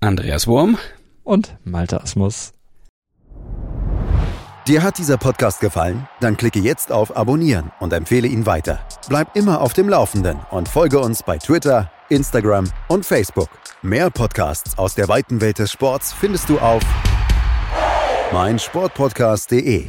Andreas 0.00 0.46
Wurm 0.46 0.78
und 1.24 1.56
Malte 1.64 2.00
Asmus. 2.00 2.52
Dir 4.68 4.84
hat 4.84 4.98
dieser 4.98 5.16
Podcast 5.16 5.58
gefallen? 5.60 6.06
Dann 6.20 6.36
klicke 6.36 6.60
jetzt 6.60 6.92
auf 6.92 7.16
Abonnieren 7.16 7.72
und 7.80 7.92
empfehle 7.92 8.28
ihn 8.28 8.46
weiter. 8.46 8.78
Bleib 9.08 9.34
immer 9.36 9.60
auf 9.60 9.72
dem 9.72 9.88
Laufenden 9.88 10.38
und 10.52 10.68
folge 10.68 11.00
uns 11.00 11.24
bei 11.24 11.38
Twitter, 11.38 11.90
Instagram 12.10 12.70
und 12.86 13.04
Facebook. 13.04 13.48
Mehr 13.82 14.10
Podcasts 14.10 14.78
aus 14.78 14.94
der 14.94 15.08
weiten 15.08 15.40
Welt 15.40 15.58
des 15.58 15.72
Sports 15.72 16.12
findest 16.12 16.48
du 16.48 16.60
auf 16.60 16.82
meinsportpodcast.de. 18.32 19.88